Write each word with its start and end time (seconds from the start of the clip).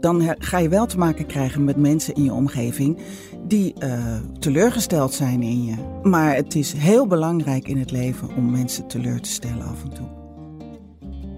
dan 0.00 0.34
ga 0.38 0.58
je 0.58 0.68
wel 0.68 0.86
te 0.86 0.98
maken 0.98 1.26
krijgen 1.26 1.64
met 1.64 1.76
mensen 1.76 2.14
in 2.14 2.24
je 2.24 2.32
omgeving 2.32 2.98
die 3.42 3.74
uh, 3.78 4.16
teleurgesteld 4.38 5.14
zijn 5.14 5.42
in 5.42 5.64
je. 5.64 5.74
Maar 6.02 6.34
het 6.34 6.54
is 6.54 6.72
heel 6.72 7.06
belangrijk 7.06 7.68
in 7.68 7.78
het 7.78 7.90
leven 7.90 8.28
om 8.36 8.50
mensen 8.50 8.86
teleur 8.86 9.20
te 9.20 9.30
stellen 9.30 9.66
af 9.66 9.82
en 9.82 9.94
toe. 9.94 10.06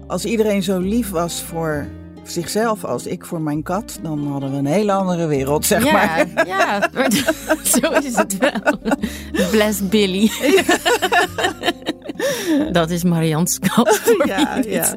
Als 0.07 0.25
iedereen 0.25 0.63
zo 0.63 0.79
lief 0.79 1.09
was 1.09 1.41
voor 1.41 1.87
zichzelf 2.31 2.83
als 2.85 3.05
ik 3.05 3.25
voor 3.25 3.41
mijn 3.41 3.63
kat, 3.63 3.99
dan 4.01 4.27
hadden 4.27 4.51
we 4.51 4.57
een 4.57 4.65
hele 4.65 4.91
andere 4.91 5.27
wereld, 5.27 5.65
zeg 5.65 5.83
ja, 5.83 5.91
maar. 5.91 6.27
Ja, 6.47 6.89
zo 7.81 7.91
is 7.91 8.15
het 8.15 8.37
wel. 8.37 8.79
Bless 9.51 9.87
Billy. 9.87 10.31
Dat 12.71 12.89
is 12.89 13.03
Marianne's 13.03 13.59
kat. 13.59 14.13
ja, 14.25 14.61
ja. 14.67 14.95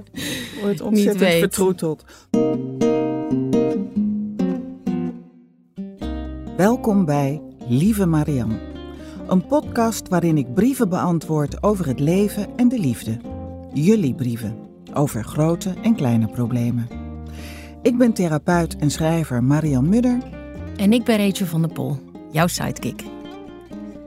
Wordt 0.63 0.81
ontzettend 0.81 1.33
vertroeteld. 1.33 2.05
Welkom 6.57 7.05
bij 7.05 7.41
Lieve 7.69 8.07
Marianne, 8.07 8.59
een 9.29 9.47
podcast 9.47 10.09
waarin 10.09 10.39
ik 10.39 10.55
brieven 10.55 10.89
beantwoord 10.89 11.63
over 11.63 11.87
het 11.87 12.01
leven 12.01 12.47
en 12.57 12.69
de 12.69 12.79
liefde. 12.79 13.19
Jullie 13.73 14.15
brieven 14.15 14.57
over 14.95 15.25
grote 15.25 15.75
en 15.83 15.95
kleine 15.95 16.27
problemen. 16.27 16.89
Ik 17.83 17.99
ben 17.99 18.13
therapeut 18.13 18.77
en 18.77 18.91
schrijver 18.91 19.45
Marianne 19.45 19.89
Mudder. 19.89 20.19
En 20.77 20.93
ik 20.93 21.05
ben 21.05 21.17
Rachel 21.27 21.47
van 21.47 21.63
der 21.63 21.73
Pol, 21.73 21.99
jouw 22.31 22.47
sidekick. 22.47 23.03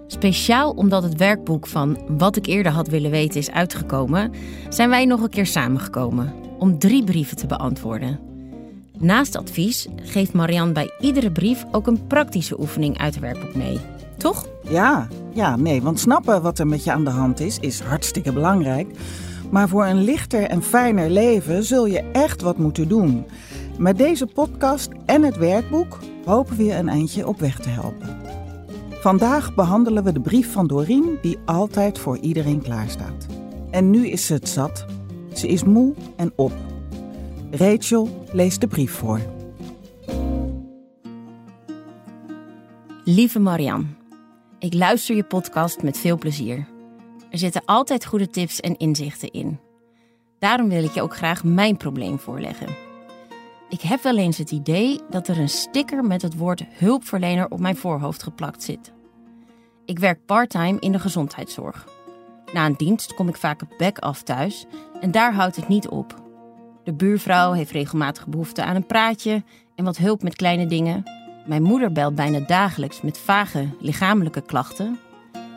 Speciaal 0.08 0.72
omdat 0.72 1.03
het 1.03 1.16
werkboek 1.16 1.67
van 1.67 1.97
Wat 2.17 2.36
ik 2.36 2.45
eerder 2.45 2.72
had 2.72 2.88
willen 2.88 3.12
weten 3.12 3.39
is 3.39 3.52
uitgekomen, 3.52 4.31
zijn 4.69 4.89
wij 4.89 5.06
nog 5.06 5.22
een 5.22 5.30
keer 5.30 5.45
samengekomen 5.45 6.34
om 6.59 6.80
drie 6.80 7.03
brieven 7.03 7.38
te 7.38 7.47
beantwoorden. 7.47 8.34
Naast 8.99 9.35
advies 9.35 9.88
geeft 9.95 10.33
Marianne 10.33 10.73
bij 10.73 10.91
iedere 10.99 11.31
brief 11.31 11.65
ook 11.71 11.88
een 11.88 12.07
praktische 12.07 12.59
oefening 12.59 12.97
uit 12.97 13.13
het 13.13 13.23
werkboek 13.23 13.55
mee. 13.55 13.79
Toch? 14.17 14.47
Ja, 14.69 15.07
ja, 15.33 15.55
nee, 15.55 15.81
want 15.81 15.99
snappen 15.99 16.41
wat 16.41 16.59
er 16.59 16.67
met 16.67 16.83
je 16.83 16.91
aan 16.91 17.03
de 17.03 17.09
hand 17.09 17.39
is, 17.39 17.59
is 17.59 17.79
hartstikke 17.79 18.33
belangrijk. 18.33 18.88
Maar 19.49 19.69
voor 19.69 19.85
een 19.85 20.03
lichter 20.03 20.43
en 20.43 20.63
fijner 20.63 21.09
leven 21.09 21.63
zul 21.63 21.85
je 21.85 22.03
echt 22.11 22.41
wat 22.41 22.57
moeten 22.57 22.88
doen. 22.88 23.25
Met 23.77 23.97
deze 23.97 24.25
podcast 24.25 24.89
en 25.05 25.23
het 25.23 25.38
werkboek 25.38 25.99
hopen 26.25 26.57
we 26.57 26.63
je 26.63 26.75
een 26.75 26.89
eindje 26.89 27.27
op 27.27 27.39
weg 27.39 27.59
te 27.59 27.69
helpen. 27.69 28.17
Vandaag 28.91 29.55
behandelen 29.55 30.03
we 30.03 30.11
de 30.11 30.21
brief 30.21 30.51
van 30.51 30.67
Doreen, 30.67 31.17
die 31.21 31.38
altijd 31.45 31.99
voor 31.99 32.17
iedereen 32.17 32.61
klaarstaat. 32.61 33.25
En 33.71 33.89
nu 33.89 34.07
is 34.07 34.25
ze 34.25 34.33
het 34.33 34.49
zat. 34.49 34.85
Ze 35.33 35.47
is 35.47 35.63
moe 35.63 35.93
en 36.16 36.31
op. 36.35 36.53
Rachel 37.58 38.25
leest 38.31 38.61
de 38.61 38.67
brief 38.67 38.92
voor. 38.92 39.20
Lieve 43.03 43.39
Marianne, 43.39 43.86
ik 44.59 44.73
luister 44.73 45.16
je 45.16 45.23
podcast 45.23 45.84
met 45.84 45.97
veel 45.97 46.17
plezier. 46.17 46.67
Er 47.30 47.38
zitten 47.38 47.62
altijd 47.66 48.06
goede 48.06 48.30
tips 48.30 48.59
en 48.59 48.78
inzichten 48.78 49.31
in. 49.31 49.59
Daarom 50.40 50.69
wil 50.69 50.84
ik 50.84 50.91
je 50.91 51.02
ook 51.02 51.16
graag 51.16 51.44
mijn 51.44 51.78
probleem 51.78 52.19
voorleggen. 52.19 52.75
Ik 53.69 53.81
heb 53.81 54.03
wel 54.03 54.18
eens 54.18 54.38
het 54.38 54.52
idee 54.52 55.00
dat 55.09 55.28
er 55.28 55.40
een 55.40 55.50
sticker 55.50 56.03
met 56.03 56.22
het 56.22 56.38
woord 56.38 56.63
hulpverlener 56.69 57.50
op 57.50 57.59
mijn 57.59 57.78
voorhoofd 57.78 58.24
geplakt 58.24 58.63
zit. 58.63 58.91
Ik 59.85 60.00
werk 60.00 60.25
parttime 60.25 60.79
in 60.79 60.91
de 60.91 61.00
gezondheidszorg. 61.00 61.88
Na 62.53 62.66
een 62.66 62.78
dienst 62.78 63.13
kom 63.13 63.28
ik 63.28 63.35
vaak 63.35 63.78
back 63.78 64.00
af 64.00 64.22
thuis 64.22 64.66
en 65.02 65.12
daar 65.12 65.34
houdt 65.34 65.56
het 65.56 65.68
niet 65.68 65.88
op. 65.88 66.24
De 66.85 66.94
buurvrouw 66.94 67.51
heeft 67.51 67.72
regelmatig 67.72 68.28
behoefte 68.28 68.63
aan 68.63 68.75
een 68.75 68.85
praatje 68.85 69.44
en 69.75 69.85
wat 69.85 69.97
hulp 69.97 70.23
met 70.23 70.35
kleine 70.35 70.66
dingen. 70.68 71.03
Mijn 71.46 71.63
moeder 71.63 71.91
belt 71.91 72.16
bijna 72.16 72.40
dagelijks 72.40 73.01
met 73.01 73.18
vage 73.18 73.69
lichamelijke 73.79 74.41
klachten. 74.41 75.00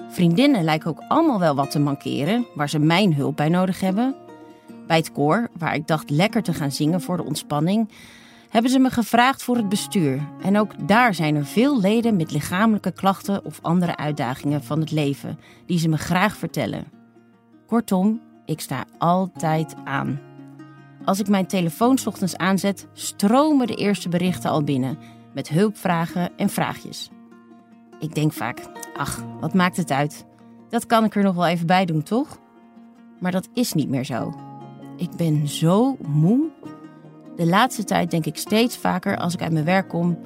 Vriendinnen 0.08 0.64
lijken 0.64 0.90
ook 0.90 1.02
allemaal 1.08 1.38
wel 1.38 1.54
wat 1.54 1.70
te 1.70 1.78
mankeren, 1.78 2.46
waar 2.54 2.68
ze 2.68 2.78
mijn 2.78 3.14
hulp 3.14 3.36
bij 3.36 3.48
nodig 3.48 3.80
hebben. 3.80 4.14
Bij 4.86 4.96
het 4.96 5.12
koor, 5.12 5.48
waar 5.58 5.74
ik 5.74 5.86
dacht 5.86 6.10
lekker 6.10 6.42
te 6.42 6.54
gaan 6.54 6.72
zingen 6.72 7.00
voor 7.00 7.16
de 7.16 7.24
ontspanning, 7.24 7.88
hebben 8.48 8.70
ze 8.70 8.78
me 8.78 8.90
gevraagd 8.90 9.42
voor 9.42 9.56
het 9.56 9.68
bestuur. 9.68 10.20
En 10.42 10.58
ook 10.58 10.88
daar 10.88 11.14
zijn 11.14 11.36
er 11.36 11.46
veel 11.46 11.80
leden 11.80 12.16
met 12.16 12.32
lichamelijke 12.32 12.92
klachten 12.92 13.44
of 13.44 13.58
andere 13.62 13.96
uitdagingen 13.96 14.64
van 14.64 14.80
het 14.80 14.90
leven, 14.90 15.38
die 15.66 15.78
ze 15.78 15.88
me 15.88 15.96
graag 15.98 16.36
vertellen. 16.36 16.84
Kortom, 17.66 18.20
ik 18.44 18.60
sta 18.60 18.84
altijd 18.98 19.74
aan. 19.84 20.27
Als 21.08 21.20
ik 21.20 21.28
mijn 21.28 21.46
telefoon 21.46 21.98
ochtends 22.04 22.36
aanzet, 22.36 22.86
stromen 22.92 23.66
de 23.66 23.74
eerste 23.74 24.08
berichten 24.08 24.50
al 24.50 24.62
binnen 24.62 24.98
met 25.34 25.48
hulpvragen 25.48 26.30
en 26.36 26.48
vraagjes. 26.48 27.10
Ik 27.98 28.14
denk 28.14 28.32
vaak, 28.32 28.58
ach, 28.96 29.24
wat 29.40 29.54
maakt 29.54 29.76
het 29.76 29.90
uit? 29.90 30.26
Dat 30.68 30.86
kan 30.86 31.04
ik 31.04 31.14
er 31.14 31.22
nog 31.22 31.34
wel 31.34 31.46
even 31.46 31.66
bij 31.66 31.84
doen, 31.84 32.02
toch? 32.02 32.38
Maar 33.20 33.32
dat 33.32 33.48
is 33.54 33.72
niet 33.72 33.88
meer 33.88 34.04
zo. 34.04 34.34
Ik 34.96 35.10
ben 35.16 35.48
zo 35.48 35.96
moe. 36.08 36.44
De 37.36 37.46
laatste 37.46 37.84
tijd 37.84 38.10
denk 38.10 38.26
ik 38.26 38.36
steeds 38.36 38.76
vaker 38.76 39.16
als 39.16 39.34
ik 39.34 39.42
uit 39.42 39.52
mijn 39.52 39.64
werk 39.64 39.88
kom. 39.88 40.18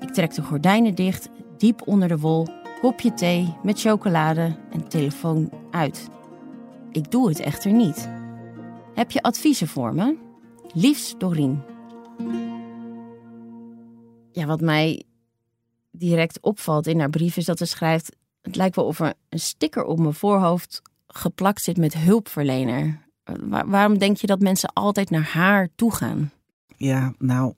Ik 0.00 0.12
trek 0.12 0.34
de 0.34 0.42
gordijnen 0.42 0.94
dicht, 0.94 1.28
diep 1.58 1.82
onder 1.84 2.08
de 2.08 2.18
wol, 2.18 2.46
kopje 2.80 3.14
thee 3.14 3.54
met 3.62 3.80
chocolade 3.80 4.56
en 4.70 4.88
telefoon 4.88 5.50
uit. 5.70 6.08
Ik 6.90 7.10
doe 7.10 7.28
het 7.28 7.40
echter 7.40 7.72
niet. 7.72 8.17
Heb 8.98 9.10
je 9.10 9.22
adviezen 9.22 9.68
voor 9.68 9.94
me? 9.94 10.16
Liefst 10.72 11.20
Dorien. 11.20 11.62
Ja, 14.32 14.46
wat 14.46 14.60
mij 14.60 15.02
direct 15.90 16.40
opvalt 16.40 16.86
in 16.86 16.98
haar 16.98 17.10
brief 17.10 17.36
is 17.36 17.44
dat 17.44 17.58
ze 17.58 17.64
schrijft... 17.64 18.16
Het 18.42 18.56
lijkt 18.56 18.76
wel 18.76 18.84
of 18.84 19.00
er 19.00 19.14
een 19.28 19.40
sticker 19.40 19.84
op 19.84 19.98
mijn 19.98 20.14
voorhoofd 20.14 20.82
geplakt 21.06 21.62
zit 21.62 21.76
met 21.76 21.94
hulpverlener. 21.94 23.00
waarom 23.66 23.98
denk 23.98 24.16
je 24.16 24.26
dat 24.26 24.40
mensen 24.40 24.72
altijd 24.72 25.10
naar 25.10 25.28
haar 25.32 25.68
toe 25.74 25.94
gaan? 25.94 26.30
Ja, 26.76 27.14
nou, 27.18 27.54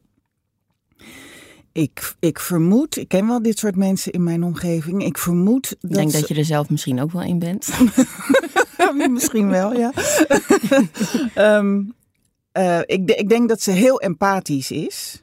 ik, 1.72 2.14
ik 2.18 2.38
vermoed, 2.38 2.96
ik 2.96 3.08
ken 3.08 3.26
wel 3.26 3.42
dit 3.42 3.58
soort 3.58 3.76
mensen 3.76 4.12
in 4.12 4.22
mijn 4.22 4.42
omgeving. 4.42 5.04
Ik 5.04 5.18
vermoed 5.18 5.68
dat. 5.68 5.90
Ik 5.90 5.96
denk 5.96 6.12
dat 6.12 6.28
je 6.28 6.34
er 6.34 6.44
zelf 6.44 6.70
misschien 6.70 7.00
ook 7.00 7.12
wel 7.12 7.22
in 7.22 7.38
bent. 7.38 7.68
misschien 9.10 9.48
wel, 9.48 9.72
ja. 9.76 9.92
um, 11.58 11.94
ik, 12.86 13.10
ik 13.10 13.28
denk 13.28 13.48
dat 13.48 13.62
ze 13.62 13.70
heel 13.70 14.00
empathisch 14.00 14.70
is. 14.70 15.22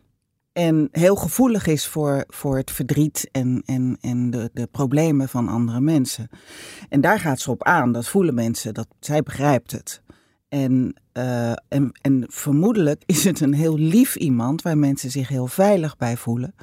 En 0.54 0.88
heel 0.92 1.16
gevoelig 1.16 1.68
is 1.68 1.88
voor, 1.88 2.24
voor 2.28 2.58
het 2.58 2.72
verdriet 2.72 3.30
en, 3.32 3.64
en, 3.66 3.98
en 4.02 4.30
de, 4.30 4.50
de 4.54 4.68
problemen 4.68 5.30
van 5.30 5.48
andere 5.48 5.80
mensen. 5.80 6.30
En 6.90 7.02
daar 7.02 7.20
gaat 7.20 7.40
ze 7.40 7.52
op 7.52 7.64
aan. 7.64 7.92
Dat 7.92 8.08
voelen 8.08 8.34
mensen. 8.34 8.74
Dat, 8.74 8.88
zij 9.00 9.24
begrijpt 9.24 9.72
het. 9.72 10.02
En, 10.50 10.96
uh, 11.14 11.52
en, 11.52 11.92
en 12.02 12.24
vermoedelijk 12.28 13.04
is 13.06 13.24
het 13.24 13.40
een 13.40 13.54
heel 13.54 13.78
lief 13.78 14.16
iemand 14.16 14.62
waar 14.62 14.78
mensen 14.78 15.12
zich 15.12 15.28
heel 15.28 15.48
veilig 15.48 15.98
bij 15.98 16.18
voelen. 16.18 16.56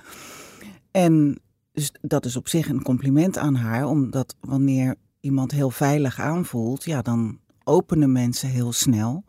En 0.90 1.38
dus 1.72 1.92
dat 2.00 2.24
is 2.24 2.36
op 2.36 2.48
zich 2.48 2.68
een 2.68 2.82
compliment 2.82 3.38
aan 3.38 3.54
haar, 3.54 3.86
omdat 3.86 4.36
wanneer 4.40 4.96
iemand 5.24 5.50
heel 5.50 5.70
veilig 5.70 6.20
aanvoelt, 6.20 6.84
ja, 6.84 7.02
dan 7.02 7.38
openen 7.62 8.12
mensen 8.12 8.48
heel 8.48 8.72
snel. 8.72 9.24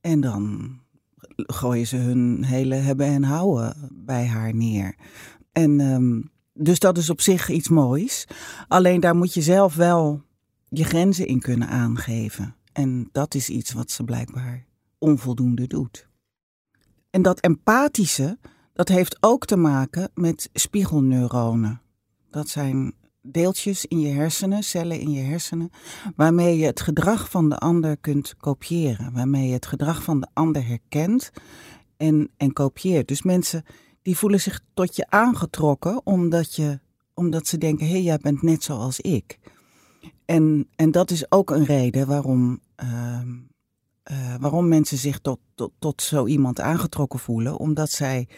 En 0.00 0.20
dan 0.20 0.76
gooien 1.36 1.86
ze 1.86 1.96
hun 1.96 2.44
hele 2.44 2.74
hebben 2.74 3.06
en 3.06 3.22
houden 3.22 3.90
bij 3.92 4.26
haar 4.26 4.54
neer. 4.54 4.94
En 5.52 5.80
um, 5.80 6.30
dus 6.54 6.78
dat 6.78 6.98
is 6.98 7.10
op 7.10 7.20
zich 7.20 7.48
iets 7.48 7.68
moois. 7.68 8.26
Alleen 8.68 9.00
daar 9.00 9.16
moet 9.16 9.34
je 9.34 9.42
zelf 9.42 9.74
wel 9.74 10.22
je 10.68 10.84
grenzen 10.84 11.26
in 11.26 11.40
kunnen 11.40 11.68
aangeven. 11.68 12.56
En 12.72 13.08
dat 13.12 13.34
is 13.34 13.48
iets 13.48 13.72
wat 13.72 13.90
ze 13.90 14.04
blijkbaar 14.04 14.66
onvoldoende 14.98 15.66
doet. 15.66 16.08
En 17.10 17.22
dat 17.22 17.40
empathische, 17.40 18.38
dat 18.72 18.88
heeft 18.88 19.16
ook 19.20 19.44
te 19.44 19.56
maken 19.56 20.10
met 20.14 20.50
spiegelneuronen. 20.52 21.80
Dat 22.30 22.48
zijn 22.48 22.94
deeltjes 23.22 23.86
in 23.86 24.00
je 24.00 24.08
hersenen, 24.08 24.62
cellen 24.62 25.00
in 25.00 25.10
je 25.10 25.22
hersenen, 25.22 25.70
waarmee 26.16 26.58
je 26.58 26.66
het 26.66 26.80
gedrag 26.80 27.30
van 27.30 27.48
de 27.48 27.58
ander 27.58 27.96
kunt 27.96 28.34
kopiëren. 28.36 29.12
Waarmee 29.12 29.46
je 29.46 29.52
het 29.52 29.66
gedrag 29.66 30.02
van 30.02 30.20
de 30.20 30.28
ander 30.32 30.66
herkent 30.66 31.30
en, 31.96 32.30
en 32.36 32.52
kopieert. 32.52 33.08
Dus 33.08 33.22
mensen 33.22 33.64
die 34.02 34.16
voelen 34.16 34.40
zich 34.40 34.60
tot 34.74 34.96
je 34.96 35.10
aangetrokken 35.10 36.00
omdat, 36.06 36.54
je, 36.54 36.80
omdat 37.14 37.46
ze 37.46 37.58
denken, 37.58 37.88
hé, 37.88 37.96
jij 37.96 38.18
bent 38.18 38.42
net 38.42 38.62
zoals 38.62 39.00
ik. 39.00 39.38
En, 40.24 40.68
en 40.76 40.90
dat 40.90 41.10
is 41.10 41.30
ook 41.30 41.50
een 41.50 41.64
reden 41.64 42.06
waarom, 42.06 42.60
ehm, 42.74 43.28
eh, 44.02 44.34
waarom 44.40 44.68
mensen 44.68 44.98
zich 44.98 45.18
tot, 45.18 45.38
tot, 45.54 45.72
tot 45.78 46.02
zo 46.02 46.26
iemand 46.26 46.60
aangetrokken 46.60 47.18
voelen. 47.18 47.58
Omdat 47.58 47.90
zij, 47.90 48.28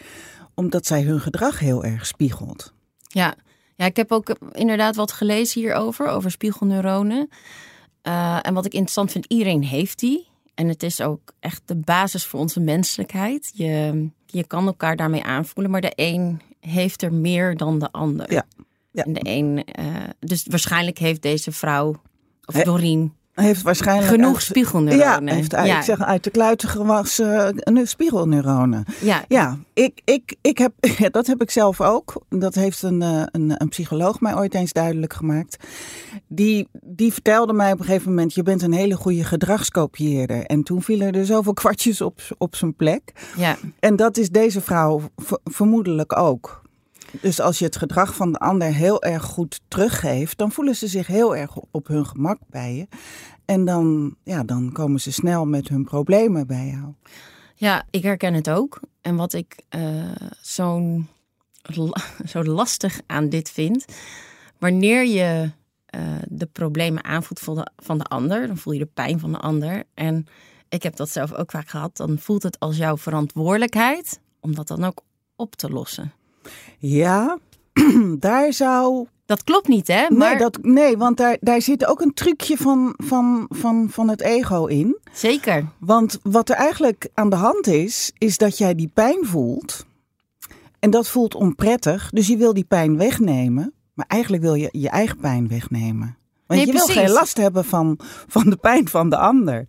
omdat 0.53 0.85
zij 0.85 1.03
hun 1.03 1.19
gedrag 1.19 1.59
heel 1.59 1.83
erg 1.83 2.05
spiegelt. 2.05 2.73
Ja. 3.07 3.35
Ja, 3.75 3.85
ik 3.85 3.95
heb 3.95 4.11
ook 4.11 4.35
inderdaad 4.51 4.95
wat 4.95 5.11
gelezen 5.11 5.61
hierover, 5.61 6.07
over 6.07 6.31
spiegelneuronen. 6.31 7.29
Uh, 8.03 8.39
en 8.41 8.53
wat 8.53 8.65
ik 8.65 8.73
interessant 8.73 9.11
vind, 9.11 9.25
iedereen 9.25 9.63
heeft 9.63 9.99
die. 9.99 10.27
En 10.53 10.67
het 10.67 10.83
is 10.83 11.01
ook 11.01 11.33
echt 11.39 11.61
de 11.65 11.75
basis 11.75 12.25
voor 12.25 12.39
onze 12.39 12.59
menselijkheid. 12.59 13.51
Je, 13.53 14.07
je 14.25 14.47
kan 14.47 14.65
elkaar 14.65 14.95
daarmee 14.95 15.23
aanvoelen, 15.23 15.71
maar 15.71 15.81
de 15.81 15.93
een 15.95 16.41
heeft 16.59 17.01
er 17.01 17.13
meer 17.13 17.57
dan 17.57 17.79
de 17.79 17.91
ander. 17.91 18.33
Ja. 18.33 18.45
ja. 18.91 19.03
En 19.03 19.13
de 19.13 19.19
een, 19.23 19.67
uh, 19.79 19.95
dus 20.19 20.45
waarschijnlijk 20.49 20.97
heeft 20.97 21.21
deze 21.21 21.51
vrouw, 21.51 22.01
of 22.45 22.55
Doreen, 22.55 23.13
heeft 23.35 23.61
waarschijnlijk 23.61 24.07
genoeg 24.07 24.41
spiegelneuronen. 24.41 25.25
Ja, 25.25 25.33
heeft, 25.33 25.51
ja. 25.51 25.77
ik 25.77 25.83
zeg 25.83 26.01
uit 26.01 26.23
de 26.23 26.29
kluiten 26.29 26.69
gewassen 26.69 27.61
uh, 27.71 27.85
spiegelneuronen. 27.85 28.85
Ja, 29.01 29.23
ja 29.27 29.57
ik, 29.73 30.01
ik, 30.03 30.35
ik 30.41 30.57
heb, 30.57 30.73
dat 31.11 31.27
heb 31.27 31.41
ik 31.41 31.51
zelf 31.51 31.81
ook. 31.81 32.21
Dat 32.29 32.55
heeft 32.55 32.81
een, 32.81 33.01
uh, 33.01 33.23
een, 33.31 33.53
een 33.57 33.69
psycholoog 33.69 34.19
mij 34.19 34.35
ooit 34.35 34.53
eens 34.53 34.73
duidelijk 34.73 35.13
gemaakt. 35.13 35.57
Die, 36.27 36.67
die 36.81 37.13
vertelde 37.13 37.53
mij 37.53 37.71
op 37.71 37.79
een 37.79 37.85
gegeven 37.85 38.09
moment: 38.09 38.33
je 38.33 38.43
bent 38.43 38.61
een 38.61 38.73
hele 38.73 38.95
goede 38.95 39.23
gedragskopieerder. 39.23 40.45
En 40.45 40.63
toen 40.63 40.81
vielen 40.81 41.11
er 41.11 41.25
zoveel 41.25 41.53
kwartjes 41.53 42.01
op, 42.01 42.19
op 42.37 42.55
zijn 42.55 42.75
plek. 42.75 43.11
Ja. 43.37 43.57
En 43.79 43.95
dat 43.95 44.17
is 44.17 44.29
deze 44.29 44.61
vrouw 44.61 45.01
vermoedelijk 45.43 46.17
ook. 46.17 46.63
Dus 47.21 47.39
als 47.39 47.59
je 47.59 47.65
het 47.65 47.75
gedrag 47.75 48.15
van 48.15 48.31
de 48.31 48.39
ander 48.39 48.73
heel 48.73 49.03
erg 49.03 49.23
goed 49.23 49.61
teruggeeft, 49.67 50.37
dan 50.37 50.51
voelen 50.51 50.75
ze 50.75 50.87
zich 50.87 51.07
heel 51.07 51.35
erg 51.35 51.55
op 51.71 51.87
hun 51.87 52.05
gemak 52.05 52.39
bij 52.49 52.75
je. 52.75 52.87
En 53.45 53.65
dan, 53.65 54.15
ja, 54.23 54.43
dan 54.43 54.71
komen 54.71 55.01
ze 55.01 55.11
snel 55.11 55.45
met 55.45 55.67
hun 55.67 55.83
problemen 55.83 56.47
bij 56.47 56.67
jou. 56.67 56.93
Ja, 57.55 57.85
ik 57.89 58.03
herken 58.03 58.33
het 58.33 58.49
ook. 58.49 58.79
En 59.01 59.15
wat 59.15 59.33
ik 59.33 59.63
uh, 59.75 60.11
zo'n 60.41 61.07
zo 62.25 62.43
lastig 62.43 62.99
aan 63.05 63.29
dit 63.29 63.49
vind, 63.49 63.85
wanneer 64.59 65.05
je 65.05 65.51
uh, 65.95 66.01
de 66.27 66.45
problemen 66.45 67.03
aanvoelt 67.03 67.39
van 67.75 67.97
de 67.97 68.03
ander, 68.03 68.47
dan 68.47 68.57
voel 68.57 68.73
je 68.73 68.79
de 68.79 68.89
pijn 68.93 69.19
van 69.19 69.31
de 69.31 69.39
ander. 69.39 69.83
En 69.93 70.27
ik 70.69 70.83
heb 70.83 70.95
dat 70.95 71.09
zelf 71.09 71.33
ook 71.33 71.51
vaak 71.51 71.67
gehad. 71.67 71.97
Dan 71.97 72.17
voelt 72.19 72.43
het 72.43 72.59
als 72.59 72.77
jouw 72.77 72.97
verantwoordelijkheid 72.97 74.19
om 74.39 74.55
dat 74.55 74.67
dan 74.67 74.83
ook 74.83 75.01
op 75.35 75.55
te 75.55 75.69
lossen. 75.69 76.13
Ja, 76.77 77.37
daar 78.19 78.53
zou. 78.53 79.07
Dat 79.25 79.43
klopt 79.43 79.67
niet, 79.67 79.87
hè? 79.87 80.09
Maar... 80.09 80.29
Nee, 80.29 80.37
dat, 80.37 80.59
nee 80.61 80.97
want 80.97 81.17
daar, 81.17 81.37
daar 81.39 81.61
zit 81.61 81.85
ook 81.85 82.01
een 82.01 82.13
trucje 82.13 82.57
van, 82.57 82.93
van, 82.97 83.45
van, 83.49 83.87
van 83.89 84.09
het 84.09 84.21
ego 84.21 84.65
in. 84.65 84.97
Zeker. 85.13 85.65
Want 85.79 86.19
wat 86.23 86.49
er 86.49 86.55
eigenlijk 86.55 87.09
aan 87.13 87.29
de 87.29 87.35
hand 87.35 87.67
is, 87.67 88.11
is 88.17 88.37
dat 88.37 88.57
jij 88.57 88.75
die 88.75 88.91
pijn 88.93 89.25
voelt. 89.25 89.85
En 90.79 90.89
dat 90.89 91.07
voelt 91.07 91.35
onprettig. 91.35 92.09
Dus 92.09 92.27
je 92.27 92.37
wil 92.37 92.53
die 92.53 92.63
pijn 92.63 92.97
wegnemen. 92.97 93.73
Maar 93.93 94.05
eigenlijk 94.07 94.43
wil 94.43 94.53
je 94.53 94.69
je 94.71 94.89
eigen 94.89 95.17
pijn 95.17 95.47
wegnemen. 95.47 96.17
Want 96.47 96.59
nee, 96.59 96.65
je 96.65 96.71
precies. 96.71 96.93
wil 96.93 97.03
geen 97.03 97.13
last 97.13 97.37
hebben 97.37 97.65
van, 97.65 97.99
van 98.27 98.49
de 98.49 98.55
pijn 98.55 98.87
van 98.87 99.09
de 99.09 99.17
ander. 99.17 99.65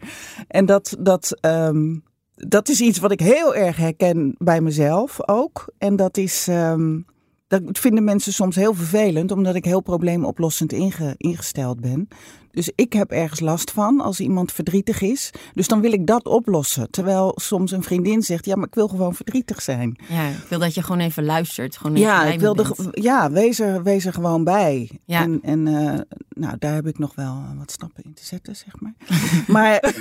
En 0.49 0.67
dat, 0.67 0.97
dat, 0.99 1.39
um, 1.41 2.05
dat 2.37 2.69
is 2.69 2.81
iets 2.81 2.99
wat 2.99 3.13
ik 3.13 3.21
heel 3.21 3.55
erg 3.55 3.77
herken 3.77 4.35
bij 4.39 4.61
mezelf 4.61 5.29
ook. 5.29 5.73
En 5.79 5.97
dat 5.97 6.17
is. 6.17 6.47
Um, 6.51 7.07
dat 7.49 7.63
vinden 7.73 8.05
mensen 8.05 8.33
soms 8.33 8.57
heel 8.57 8.75
vervelend, 8.75 9.31
omdat 9.31 9.55
ik 9.55 9.65
heel 9.65 9.81
probleemoplossend 9.81 10.73
inge, 10.73 11.15
ingesteld 11.17 11.81
ben. 11.81 12.09
Dus 12.57 12.71
ik 12.75 12.93
heb 12.93 13.11
ergens 13.11 13.41
last 13.41 13.71
van 13.71 14.01
als 14.01 14.21
iemand 14.21 14.53
verdrietig 14.53 15.01
is. 15.01 15.31
Dus 15.53 15.69
dan 15.69 15.81
wil 15.81 15.93
ik 15.93 16.07
dat 16.07 16.25
oplossen. 16.25 16.91
Terwijl 16.91 17.33
soms 17.35 17.71
een 17.71 17.83
vriendin 17.83 18.23
zegt: 18.23 18.45
Ja, 18.45 18.57
maar 18.57 18.67
ik 18.67 18.75
wil 18.75 18.89
gewoon 18.89 19.15
verdrietig 19.15 19.63
zijn. 19.63 19.99
Ja, 20.09 20.29
ik 20.29 20.47
wil 20.49 20.59
dat 20.59 20.75
je 20.75 20.83
gewoon 20.83 21.01
even 21.01 21.25
luistert. 21.25 21.77
Gewoon 21.77 21.97
even 21.97 22.09
ja, 22.09 22.25
ik 22.25 22.41
wil 22.41 22.55
de, 22.55 22.89
ja 22.93 23.31
wees, 23.31 23.61
er, 23.61 23.83
wees 23.83 24.05
er 24.05 24.13
gewoon 24.13 24.45
bij. 24.45 24.91
Ja. 25.05 25.23
En, 25.23 25.39
en 25.43 25.67
uh, 25.67 26.01
nou, 26.29 26.57
daar 26.59 26.75
heb 26.75 26.87
ik 26.87 26.99
nog 26.99 27.15
wel 27.15 27.43
wat 27.59 27.71
stappen 27.71 28.05
in 28.05 28.15
te 28.15 28.25
zetten, 28.25 28.57
zeg 28.57 28.81
maar. 28.81 28.95
maar, 29.57 29.95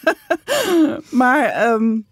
maar 1.20 1.72
um, 1.72 2.06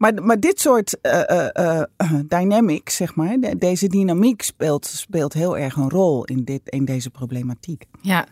maar, 0.00 0.14
maar 0.22 0.40
dit 0.40 0.60
soort 0.60 0.98
uh, 1.02 1.82
dynamics, 2.38 2.96
zeg 2.96 3.14
maar, 3.14 3.40
de, 3.40 3.58
deze 3.58 3.88
dynamiek 3.88 4.42
speelt, 4.42 4.86
speelt 4.86 5.32
heel 5.32 5.58
erg 5.58 5.76
een 5.76 5.90
rol 5.90 6.24
in, 6.24 6.44
dit, 6.44 6.60
in 6.64 6.84
deze 6.84 7.10
problematiek. 7.10 7.84
Ja, 8.00 8.26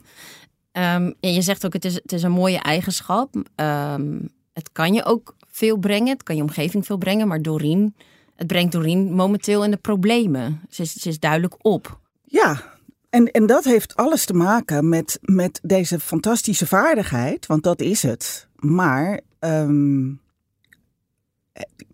um, 0.79 1.15
en 1.21 1.35
je 1.35 1.43
zegt 1.43 1.67
ook 1.67 1.73
het 1.73 1.85
is, 1.85 1.95
het 1.95 2.13
is 2.13 2.23
een 2.23 2.33
mooie 2.33 2.59
eigenschap. 2.59 3.35
Um, 3.35 4.29
het 4.53 4.73
kan 4.73 4.95
je 4.95 5.05
ook 5.05 5.37
veel 5.49 5.77
brengen, 5.77 6.09
het 6.09 6.23
kan 6.23 6.37
je 6.37 6.43
omgeving 6.43 6.87
veel 6.87 6.99
brengen, 6.99 7.29
maar 7.29 7.43
Doreen, 7.43 7.95
het 8.35 8.47
brengt 8.47 8.73
Doreen 8.73 9.13
momenteel 9.13 9.65
in 9.65 9.71
de 9.71 9.77
problemen. 9.77 10.61
Ze 10.71 10.83
is, 10.83 11.07
is 11.07 11.19
duidelijk 11.19 11.55
op. 11.59 12.01
Ja, 12.25 12.63
en, 13.11 13.31
en 13.31 13.47
dat 13.47 13.65
heeft 13.65 13.97
alles 13.97 14.25
te 14.25 14.35
maken 14.35 14.89
met, 14.89 15.19
met 15.23 15.61
deze 15.63 16.01
fantastische 16.01 16.67
vaardigheid, 16.67 17.47
want 17.47 17.63
dat 17.63 17.81
is 17.81 18.03
het. 18.03 18.49
Maar 18.55 19.21
um, 19.41 20.21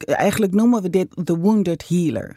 eigenlijk 0.05 0.53
noemen 0.53 0.83
we 0.83 0.91
dit 0.91 1.27
de 1.27 1.37
wounded 1.37 1.89
healer. 1.89 2.37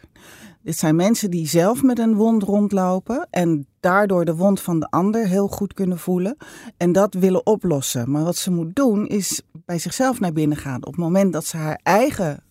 Dit 0.62 0.76
zijn 0.76 0.96
mensen 0.96 1.30
die 1.30 1.46
zelf 1.46 1.82
met 1.82 1.98
een 1.98 2.14
wond 2.14 2.42
rondlopen 2.42 3.26
en 3.30 3.66
daardoor 3.80 4.24
de 4.24 4.34
wond 4.34 4.60
van 4.60 4.80
de 4.80 4.90
ander 4.90 5.26
heel 5.26 5.48
goed 5.48 5.74
kunnen 5.74 5.98
voelen 5.98 6.36
en 6.76 6.92
dat 6.92 7.14
willen 7.14 7.46
oplossen. 7.46 8.10
Maar 8.10 8.24
wat 8.24 8.36
ze 8.36 8.50
moet 8.50 8.76
doen 8.76 9.06
is 9.06 9.42
bij 9.64 9.78
zichzelf 9.78 10.20
naar 10.20 10.32
binnen 10.32 10.56
gaan. 10.56 10.86
Op 10.86 10.92
het 10.92 11.00
moment 11.00 11.32
dat 11.32 11.44
ze 11.44 11.56
haar 11.56 11.80
eigen, 11.82 12.42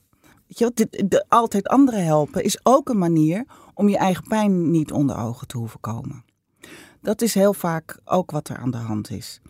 weet 0.48 0.60
je, 0.60 0.72
de, 0.74 1.08
de, 1.08 1.26
altijd 1.28 1.68
anderen 1.68 2.04
helpen, 2.04 2.44
is 2.44 2.60
ook 2.64 2.90
een 2.90 2.98
manier 2.98 3.46
om 3.74 3.90
je 3.90 3.98
eigen 3.98 4.28
pijn 4.28 4.72
niet 4.72 4.92
onder 4.92 5.18
ogen 5.18 5.48
te 5.48 5.58
hoeven 5.58 5.80
komen. 5.80 6.24
Dat 7.02 7.22
is 7.22 7.34
heel 7.34 7.54
vaak 7.54 8.00
ook 8.06 8.32
wat 8.32 8.50
er 8.50 8.58
aan 8.58 8.72
de 8.72 8.78
hand 8.78 9.10
is. 9.12 9.42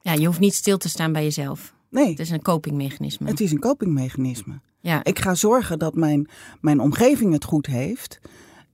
Ja, 0.00 0.12
je 0.12 0.26
hoeft 0.26 0.40
niet 0.40 0.54
stil 0.54 0.78
te 0.78 0.88
staan 0.88 1.12
bij 1.12 1.22
jezelf. 1.22 1.74
Nee. 1.88 2.08
Het 2.08 2.18
is 2.18 2.30
een 2.30 2.42
copingmechanisme. 2.42 3.28
Het 3.28 3.40
is 3.40 3.52
een 3.52 3.60
copingmechanisme. 3.60 4.60
Ja. 4.80 5.04
Ik 5.04 5.18
ga 5.18 5.34
zorgen 5.34 5.78
dat 5.78 5.94
mijn, 5.94 6.28
mijn 6.60 6.80
omgeving 6.80 7.32
het 7.32 7.44
goed 7.44 7.66
heeft. 7.66 8.20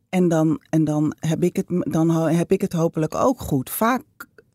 En 0.08 0.28
dan, 0.28 0.60
en 0.70 0.84
dan, 0.84 1.14
heb 1.20 1.42
ik 1.42 1.56
het, 1.56 1.66
dan 1.68 2.10
heb 2.10 2.52
ik 2.52 2.60
het 2.60 2.72
hopelijk 2.72 3.14
ook 3.14 3.40
goed. 3.40 3.70
Vaak 3.70 4.02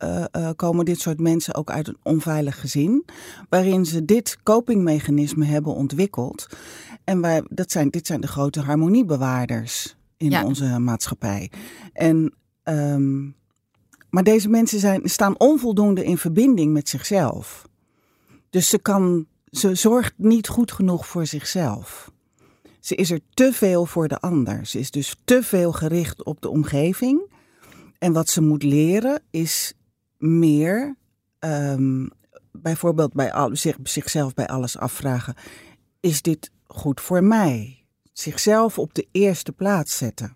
uh, 0.03 0.23
uh, 0.37 0.49
komen 0.55 0.85
dit 0.85 0.99
soort 0.99 1.19
mensen 1.19 1.55
ook 1.55 1.69
uit 1.69 1.87
een 1.87 1.97
onveilig 2.03 2.59
gezin. 2.59 3.05
Waarin 3.49 3.85
ze 3.85 4.05
dit 4.05 4.37
copingmechanisme 4.43 5.45
hebben 5.45 5.73
ontwikkeld. 5.73 6.47
En 7.03 7.21
wij, 7.21 7.43
dat 7.49 7.71
zijn, 7.71 7.89
dit 7.89 8.07
zijn 8.07 8.21
de 8.21 8.27
grote 8.27 8.59
harmoniebewaarders 8.61 9.95
in 10.17 10.29
Ja. 10.29 10.45
onze 10.45 10.79
maatschappij. 10.79 11.51
En, 11.93 12.33
um, 12.63 13.35
maar 14.09 14.23
deze 14.23 14.49
mensen 14.49 14.79
zijn, 14.79 15.01
staan 15.09 15.39
onvoldoende 15.39 16.03
in 16.03 16.17
verbinding 16.17 16.73
met 16.73 16.89
zichzelf. 16.89 17.67
Dus 18.49 18.69
ze, 18.69 18.79
kan, 18.79 19.25
ze 19.51 19.75
zorgt 19.75 20.13
niet 20.17 20.47
goed 20.47 20.71
genoeg 20.71 21.07
voor 21.07 21.25
zichzelf. 21.25 22.11
Ze 22.79 22.95
is 22.95 23.11
er 23.11 23.19
te 23.33 23.53
veel 23.53 23.85
voor 23.85 24.07
de 24.07 24.19
ander. 24.19 24.65
Ze 24.65 24.79
is 24.79 24.91
dus 24.91 25.15
te 25.23 25.43
veel 25.43 25.71
gericht 25.71 26.23
op 26.23 26.41
de 26.41 26.49
omgeving. 26.49 27.29
En 27.97 28.13
wat 28.13 28.29
ze 28.29 28.41
moet 28.41 28.63
leren 28.63 29.21
is 29.29 29.73
meer, 30.17 30.95
um, 31.39 32.09
bijvoorbeeld 32.51 33.13
bij 33.13 33.31
zichzelf 33.83 34.33
bij 34.33 34.47
alles 34.47 34.77
afvragen: 34.77 35.35
is 35.99 36.21
dit 36.21 36.51
goed 36.67 37.01
voor 37.01 37.23
mij? 37.23 37.85
Zichzelf 38.13 38.79
op 38.79 38.93
de 38.93 39.07
eerste 39.11 39.51
plaats 39.51 39.97
zetten. 39.97 40.35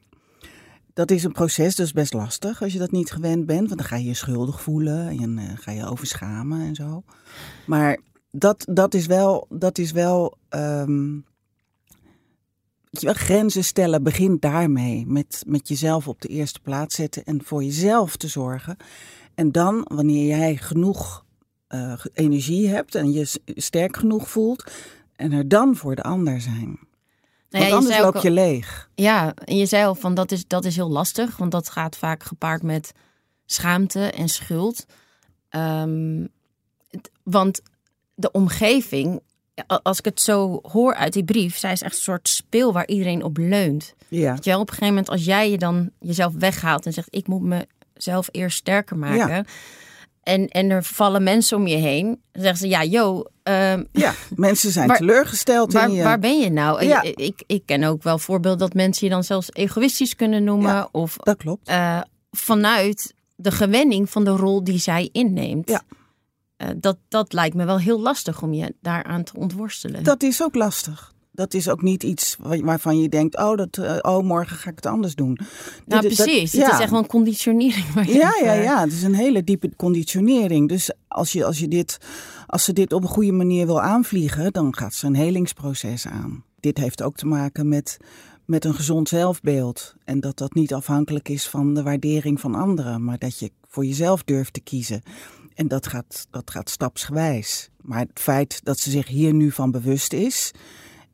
Dat 0.93 1.11
is 1.11 1.23
een 1.23 1.31
proces, 1.31 1.79
is 1.79 1.91
best 1.91 2.13
lastig 2.13 2.61
als 2.61 2.73
je 2.73 2.79
dat 2.79 2.91
niet 2.91 3.11
gewend 3.11 3.45
bent. 3.45 3.67
Want 3.67 3.79
dan 3.79 3.87
ga 3.87 3.95
je 3.95 4.05
je 4.05 4.13
schuldig 4.13 4.61
voelen 4.61 5.07
en 5.07 5.37
uh, 5.37 5.49
ga 5.55 5.71
je 5.71 5.85
overschamen 5.85 6.61
en 6.61 6.75
zo. 6.75 7.03
Maar 7.65 7.99
dat, 8.37 8.65
dat 8.69 8.93
is 8.93 9.05
wel, 9.05 9.47
dat 9.49 9.77
is 9.77 9.91
wel 9.91 10.37
um, 10.49 11.25
je 12.99 13.05
wel, 13.05 13.13
grenzen 13.13 13.63
stellen 13.63 14.03
begint 14.03 14.41
daarmee. 14.41 15.05
Met, 15.07 15.43
met 15.47 15.67
jezelf 15.67 16.07
op 16.07 16.21
de 16.21 16.27
eerste 16.27 16.59
plaats 16.59 16.95
zetten 16.95 17.23
en 17.23 17.43
voor 17.43 17.63
jezelf 17.63 18.15
te 18.15 18.27
zorgen. 18.27 18.77
En 19.35 19.51
dan, 19.51 19.85
wanneer 19.87 20.27
jij 20.27 20.55
genoeg 20.55 21.25
uh, 21.69 21.93
energie 22.13 22.67
hebt 22.67 22.95
en 22.95 23.11
je 23.11 23.39
sterk 23.45 23.97
genoeg 23.97 24.29
voelt, 24.29 24.71
en 25.15 25.31
er 25.31 25.47
dan 25.47 25.75
voor 25.75 25.95
de 25.95 26.03
ander 26.03 26.41
zijn. 26.41 26.79
Want 27.49 27.63
Nou 27.63 27.65
ja, 27.65 27.75
anders 27.75 27.93
zei 27.95 28.05
ook 28.05 28.13
loop 28.13 28.23
je 28.23 28.29
al- 28.29 28.35
leeg. 28.35 28.89
Ja, 28.95 29.33
en 29.33 29.57
je 29.57 29.65
zei 29.65 29.85
al 29.85 29.95
van 29.95 30.13
dat 30.13 30.31
is, 30.31 30.47
dat 30.47 30.65
is 30.65 30.75
heel 30.75 30.89
lastig, 30.89 31.37
want 31.37 31.51
dat 31.51 31.69
gaat 31.69 31.97
vaak 31.97 32.23
gepaard 32.23 32.63
met 32.63 32.91
schaamte 33.45 33.99
en 33.99 34.29
schuld. 34.29 34.85
Ehm, 35.49 36.25
want 37.23 37.61
de 38.15 38.31
omgeving 38.31 39.21
als 39.83 39.97
ik 39.99 40.05
het 40.05 40.21
zo 40.21 40.59
hoor 40.61 40.95
uit 40.95 41.13
die 41.13 41.23
brief, 41.23 41.57
zij 41.57 41.71
is 41.71 41.81
echt 41.81 41.95
een 41.95 42.01
soort 42.01 42.29
speel 42.29 42.73
waar 42.73 42.87
iedereen 42.87 43.23
op 43.23 43.37
leunt. 43.37 43.93
Ja. 44.07 44.33
Weet 44.33 44.43
je 44.43 44.49
wel, 44.51 44.59
op 44.59 44.67
een 44.67 44.73
gegeven 44.73 44.93
moment 44.95 45.09
als 45.11 45.25
jij 45.25 45.51
je 45.51 45.57
dan 45.57 45.89
jezelf 45.99 46.33
weghaalt 46.39 46.85
en 46.85 46.93
zegt 46.93 47.07
ik 47.15 47.27
moet 47.27 47.65
mezelf 47.93 48.27
eerst 48.31 48.57
sterker 48.57 48.97
maken. 48.97 49.45
En, 50.23 50.47
en 50.47 50.69
er 50.69 50.83
vallen 50.83 51.23
mensen 51.23 51.57
om 51.57 51.67
je 51.67 51.75
heen. 51.75 52.05
Dan 52.31 52.41
zeggen 52.41 52.57
ze 52.57 52.67
ja, 52.67 52.83
yo, 52.83 53.23
ehm, 53.43 53.83
ja, 53.91 54.13
mensen 54.35 54.71
zijn 54.71 54.87
Waar- 54.87 54.97
teleurgesteld 54.97 55.73
waar, 55.73 55.87
in 55.89 55.93
je. 55.95 56.03
waar 56.03 56.19
ben 56.19 56.39
je 56.39 56.49
nou? 56.49 56.85
Ja. 56.85 57.01
Ik, 57.01 57.43
ik 57.47 57.61
ken 57.65 57.83
ook 57.83 58.03
wel 58.03 58.17
voorbeelden 58.17 58.59
dat 58.59 58.73
mensen 58.73 59.07
je 59.07 59.13
dan 59.13 59.23
zelfs 59.23 59.49
egoïstisch 59.53 60.15
kunnen 60.15 60.43
noemen. 60.43 60.71
Ja. 60.71 60.89
Of 60.91 61.17
Dat 61.17 61.37
klopt. 61.37 61.67
eh, 61.67 62.01
vanuit 62.31 63.13
de 63.35 63.51
gewenning 63.51 64.09
van 64.09 64.23
de 64.23 64.29
rol 64.31 64.63
die 64.63 64.77
zij 64.79 65.09
inneemt. 65.11 65.69
Ja. 65.69 65.81
Eh, 66.57 66.69
dat, 66.77 66.97
dat 67.07 67.33
lijkt 67.33 67.55
me 67.55 67.65
wel 67.65 67.79
heel 67.79 67.99
lastig 68.01 68.41
om 68.41 68.53
je 68.53 68.75
daaraan 68.81 69.23
te 69.23 69.33
ontworstelen. 69.37 70.03
Dat 70.03 70.23
is 70.23 70.43
ook 70.43 70.55
lastig. 70.55 71.13
Dat 71.31 71.53
is 71.53 71.69
ook 71.69 71.81
niet 71.81 72.03
iets 72.03 72.35
wa- 72.39 72.59
waarvan 72.59 72.99
je 73.01 73.09
denkt, 73.09 73.37
oh, 73.37 73.55
dat, 73.57 73.77
eh, 73.77 73.97
oh 74.01 74.23
morgen 74.23 74.57
ga 74.57 74.69
ik 74.69 74.75
het 74.75 74.85
anders 74.85 75.15
doen. 75.15 75.37
nou, 75.85 76.01
Dit- 76.01 76.17
dat- 76.17 76.25
precies. 76.27 76.51
ja. 76.51 76.63
Het 76.65 76.73
is 76.73 76.79
echt 76.79 76.89
wel 76.91 76.99
een 76.99 77.07
conditionering. 77.07 77.85
Ja, 78.21 78.33
ja, 78.43 78.53
ja. 78.53 78.81
Het 78.83 78.91
is 78.91 79.03
een 79.03 79.15
hele 79.15 79.43
diepe 79.43 79.75
conditionering. 79.75 80.69
Dus 80.69 80.91
als, 81.07 81.31
je, 81.31 81.45
als, 81.45 81.59
je 81.59 81.67
dit, 81.67 81.97
als 82.47 82.63
ze 82.63 82.73
dit 82.73 82.93
op 82.93 83.01
een 83.01 83.09
goede 83.09 83.31
manier 83.31 83.65
wil 83.65 83.81
aanvliegen, 83.81 84.53
dan 84.53 84.75
gaat 84.75 84.93
ze 84.93 85.05
een 85.07 85.15
helingsproces 85.15 86.07
aan. 86.07 86.43
Dit 86.59 86.77
heeft 86.77 87.01
ook 87.03 87.15
te 87.15 87.25
maken 87.25 87.67
met, 87.67 87.97
met 88.45 88.65
een 88.65 88.73
gezond 88.75 89.09
zelfbeeld. 89.09 89.95
En 90.03 90.19
dat 90.19 90.37
dat 90.37 90.53
niet 90.53 90.73
afhankelijk 90.73 91.29
is 91.29 91.47
van 91.47 91.73
de 91.73 91.83
waardering 91.83 92.39
van 92.39 92.55
anderen, 92.55 93.03
maar 93.03 93.17
dat 93.17 93.39
je 93.39 93.51
voor 93.67 93.85
jezelf 93.85 94.23
durft 94.23 94.53
te 94.53 94.61
kiezen. 94.61 95.01
En 95.55 95.67
dat 95.67 95.87
gaat, 95.87 96.27
dat 96.29 96.51
gaat 96.51 96.69
stapsgewijs. 96.69 97.69
Maar 97.81 97.99
het 97.99 98.19
feit 98.19 98.63
dat 98.63 98.79
ze 98.79 98.89
zich 98.89 99.07
hier 99.07 99.33
nu 99.33 99.51
van 99.51 99.71
bewust 99.71 100.13
is. 100.13 100.51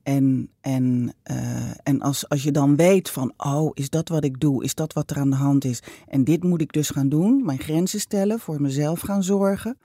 En, 0.03 0.49
en, 0.61 1.13
eh, 1.23 1.71
en 1.83 2.01
als, 2.01 2.29
als 2.29 2.43
je 2.43 2.51
dan 2.51 2.75
weet 2.75 3.09
van, 3.09 3.33
oh, 3.37 3.71
is 3.73 3.89
dat 3.89 4.09
wat 4.09 4.23
ik 4.23 4.39
doe? 4.39 4.63
Is 4.63 4.75
dat 4.75 4.93
wat 4.93 5.11
er 5.11 5.17
aan 5.17 5.29
de 5.29 5.35
hand 5.35 5.65
is? 5.65 5.79
En 6.07 6.23
dit 6.23 6.43
moet 6.43 6.61
ik 6.61 6.73
dus 6.73 6.89
gaan 6.89 7.09
doen. 7.09 7.45
Mijn 7.45 7.59
grenzen 7.59 7.99
stellen, 7.99 8.39
voor 8.39 8.61
mezelf 8.61 8.99
gaan 8.99 9.23
zorgen. 9.23 9.77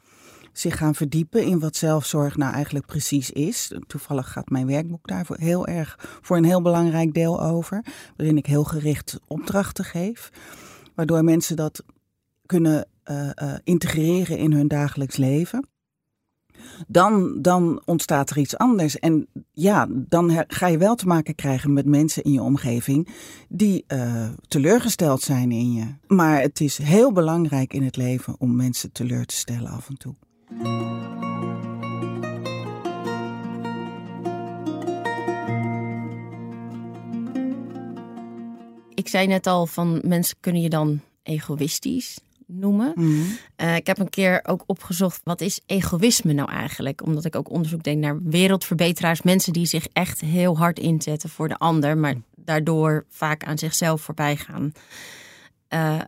Zich 0.52 0.76
gaan 0.76 0.94
verdiepen 0.94 1.44
in 1.44 1.58
wat 1.58 1.76
zelfzorg 1.76 2.36
nou 2.36 2.52
eigenlijk 2.52 2.86
precies 2.86 3.30
is. 3.30 3.72
Toevallig 3.86 4.32
gaat 4.32 4.48
mijn 4.48 4.66
werkboek 4.66 5.06
daar 5.08 5.26
voor 5.26 5.36
heel 5.38 5.66
erg 5.66 6.18
voor 6.22 6.36
een 6.36 6.44
heel 6.44 6.62
belangrijk 6.62 7.14
deel 7.14 7.42
over. 7.42 7.84
Waarin 8.16 8.36
ik 8.36 8.46
heel 8.46 8.64
gericht 8.64 9.20
opdrachten 9.26 9.84
geef. 9.84 10.30
Waardoor 10.94 11.24
mensen 11.24 11.56
dat 11.56 11.84
kunnen 12.46 12.88
eh, 13.06 13.30
eh, 13.34 13.58
integreren 13.64 14.38
in 14.38 14.52
hun 14.52 14.68
dagelijks 14.68 15.16
leven. 15.16 15.68
Dan, 16.86 17.42
dan 17.42 17.82
ontstaat 17.84 18.30
er 18.30 18.38
iets 18.38 18.56
anders. 18.56 18.98
En 18.98 19.26
ja, 19.52 19.86
dan 19.90 20.44
ga 20.48 20.66
je 20.66 20.78
wel 20.78 20.94
te 20.94 21.06
maken 21.06 21.34
krijgen 21.34 21.72
met 21.72 21.86
mensen 21.86 22.22
in 22.22 22.32
je 22.32 22.42
omgeving 22.42 23.08
die 23.48 23.84
eh, 23.86 24.28
teleurgesteld 24.48 25.22
zijn 25.22 25.52
in 25.52 25.72
je. 25.72 25.84
Maar 26.06 26.40
het 26.40 26.60
is 26.60 26.78
heel 26.78 27.12
belangrijk 27.12 27.72
in 27.72 27.82
het 27.82 27.96
leven 27.96 28.34
om 28.38 28.56
mensen 28.56 28.92
teleur 28.92 29.26
te 29.26 29.36
stellen 29.36 29.70
af 29.70 29.88
en 29.88 29.98
toe. 29.98 30.14
Ik 38.94 39.08
zei 39.08 39.26
net 39.26 39.46
al 39.46 39.66
van 39.66 40.00
mensen 40.04 40.36
kunnen 40.40 40.62
je 40.62 40.68
dan 40.68 41.00
egoïstisch 41.22 42.18
noemen. 42.46 42.92
Mhm. 42.94 43.22
Eh, 43.56 43.76
ik 43.76 43.86
heb 43.86 43.98
een 43.98 44.08
keer 44.08 44.40
ook 44.42 44.62
opgezocht 44.66 45.20
wat 45.24 45.40
is 45.40 45.60
egoïsme 45.66 46.32
nou 46.32 46.50
eigenlijk? 46.50 47.02
Omdat 47.02 47.24
ik 47.24 47.36
ook 47.36 47.50
onderzoek 47.50 47.82
deed 47.82 47.98
naar 47.98 48.22
wereldverbeteraars, 48.22 49.22
mensen 49.22 49.52
die 49.52 49.66
zich 49.66 49.86
echt 49.92 50.20
heel 50.20 50.58
hard 50.58 50.78
inzetten 50.78 51.28
voor 51.28 51.48
de 51.48 51.58
ander, 51.58 51.98
maar 51.98 52.14
daardoor 52.34 53.04
vaak 53.08 53.44
aan 53.44 53.58
zichzelf 53.58 54.00
voorbij 54.02 54.36
gaan. 54.36 54.72
Eh, 55.68 56.00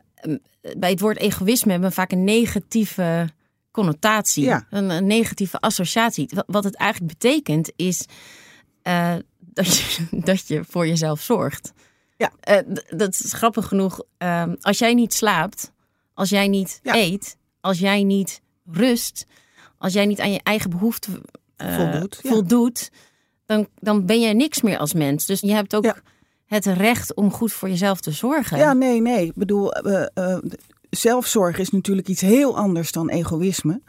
bij 0.77 0.91
het 0.91 1.01
woord 1.01 1.19
egoïsme 1.19 1.71
hebben 1.71 1.89
we 1.89 1.95
vaak 1.95 2.13
een 2.13 2.25
negatieve 2.25 3.29
connotatie, 3.71 4.45
Ja. 4.45 4.67
een, 4.71 4.91
een 4.91 5.07
negatieve 5.07 5.61
associatie. 5.61 6.29
Wat, 6.35 6.45
wat 6.47 6.65
het 6.65 6.77
eigenlijk 6.77 7.19
betekent 7.19 7.73
is 7.77 8.07
eh, 8.83 9.15
dat, 9.39 9.77
je, 9.77 10.07
dat 10.31 10.47
je 10.47 10.65
voor 10.69 10.87
jezelf 10.87 11.21
zorgt. 11.21 11.73
Ja. 12.17 12.33
Dat 12.97 13.15
is 13.25 13.33
grappig 13.33 13.67
genoeg. 13.67 14.01
Ehm, 14.17 14.55
als 14.61 14.79
jij 14.79 14.95
niet 14.95 15.15
slaapt, 15.15 15.73
als 16.19 16.29
jij 16.29 16.49
niet 16.49 16.81
Ja. 16.83 16.95
eet, 16.97 17.37
als 17.61 17.79
jij 17.79 18.03
niet 18.03 18.41
rust, 18.67 19.27
als 19.79 19.93
jij 19.93 20.07
niet 20.07 20.21
aan 20.21 20.33
je 20.33 20.41
eigen 20.43 20.71
behoeften 20.71 21.21
eh, 21.57 21.77
Voldoet, 21.77 22.19
ja. 22.23 22.31
voldoet, 22.31 22.91
dan, 23.47 23.69
dan 23.81 24.07
ben 24.07 24.21
jij 24.21 24.33
niks 24.33 24.63
meer 24.63 24.79
als 24.79 24.93
mens. 24.95 25.27
Dus 25.27 25.41
je 25.41 25.53
hebt 25.53 25.75
ook 25.77 25.85
Ja. 25.85 25.97
het 26.47 26.67
recht 26.67 27.15
om 27.15 27.31
goed 27.33 27.53
voor 27.53 27.69
jezelf 27.69 28.01
te 28.01 28.11
zorgen. 28.11 28.59
Ja, 28.59 28.73
nee, 28.73 29.01
nee. 29.01 29.27
Ik 29.27 29.35
bedoel, 29.35 29.73
eh, 29.73 30.07
eh, 30.15 30.39
zelfzorg 30.91 31.59
is 31.59 31.71
natuurlijk 31.71 32.09
iets 32.09 32.21
heel 32.21 32.57
anders 32.57 32.93
dan 32.93 33.09
egoïsme. 33.09 33.83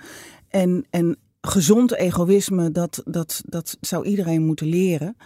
En, 0.48 0.86
en 0.90 1.18
gezond 1.42 1.94
egoïsme, 1.94 2.72
dat, 2.72 3.02
dat, 3.06 3.42
dat 3.46 3.78
zou 3.82 4.06
iedereen 4.06 4.46
moeten 4.46 4.68
leren. 4.68 5.18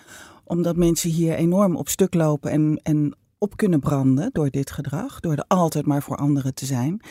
Omdat 0.43 0.75
mensen 0.75 1.10
hier 1.10 1.36
enorm 1.36 1.75
op 1.75 1.89
stuk 1.89 2.13
lopen 2.13 2.51
en, 2.51 2.79
en 2.83 3.15
op 3.43 3.57
kunnen 3.57 3.79
branden 3.79 4.29
door 4.31 4.50
dit 4.50 4.71
gedrag. 4.71 5.19
Door 5.19 5.33
er 5.33 5.45
altijd 5.47 5.85
maar 5.85 6.01
voor 6.03 6.17
anderen 6.17 6.53
te 6.53 6.65
zijn. 6.65 7.01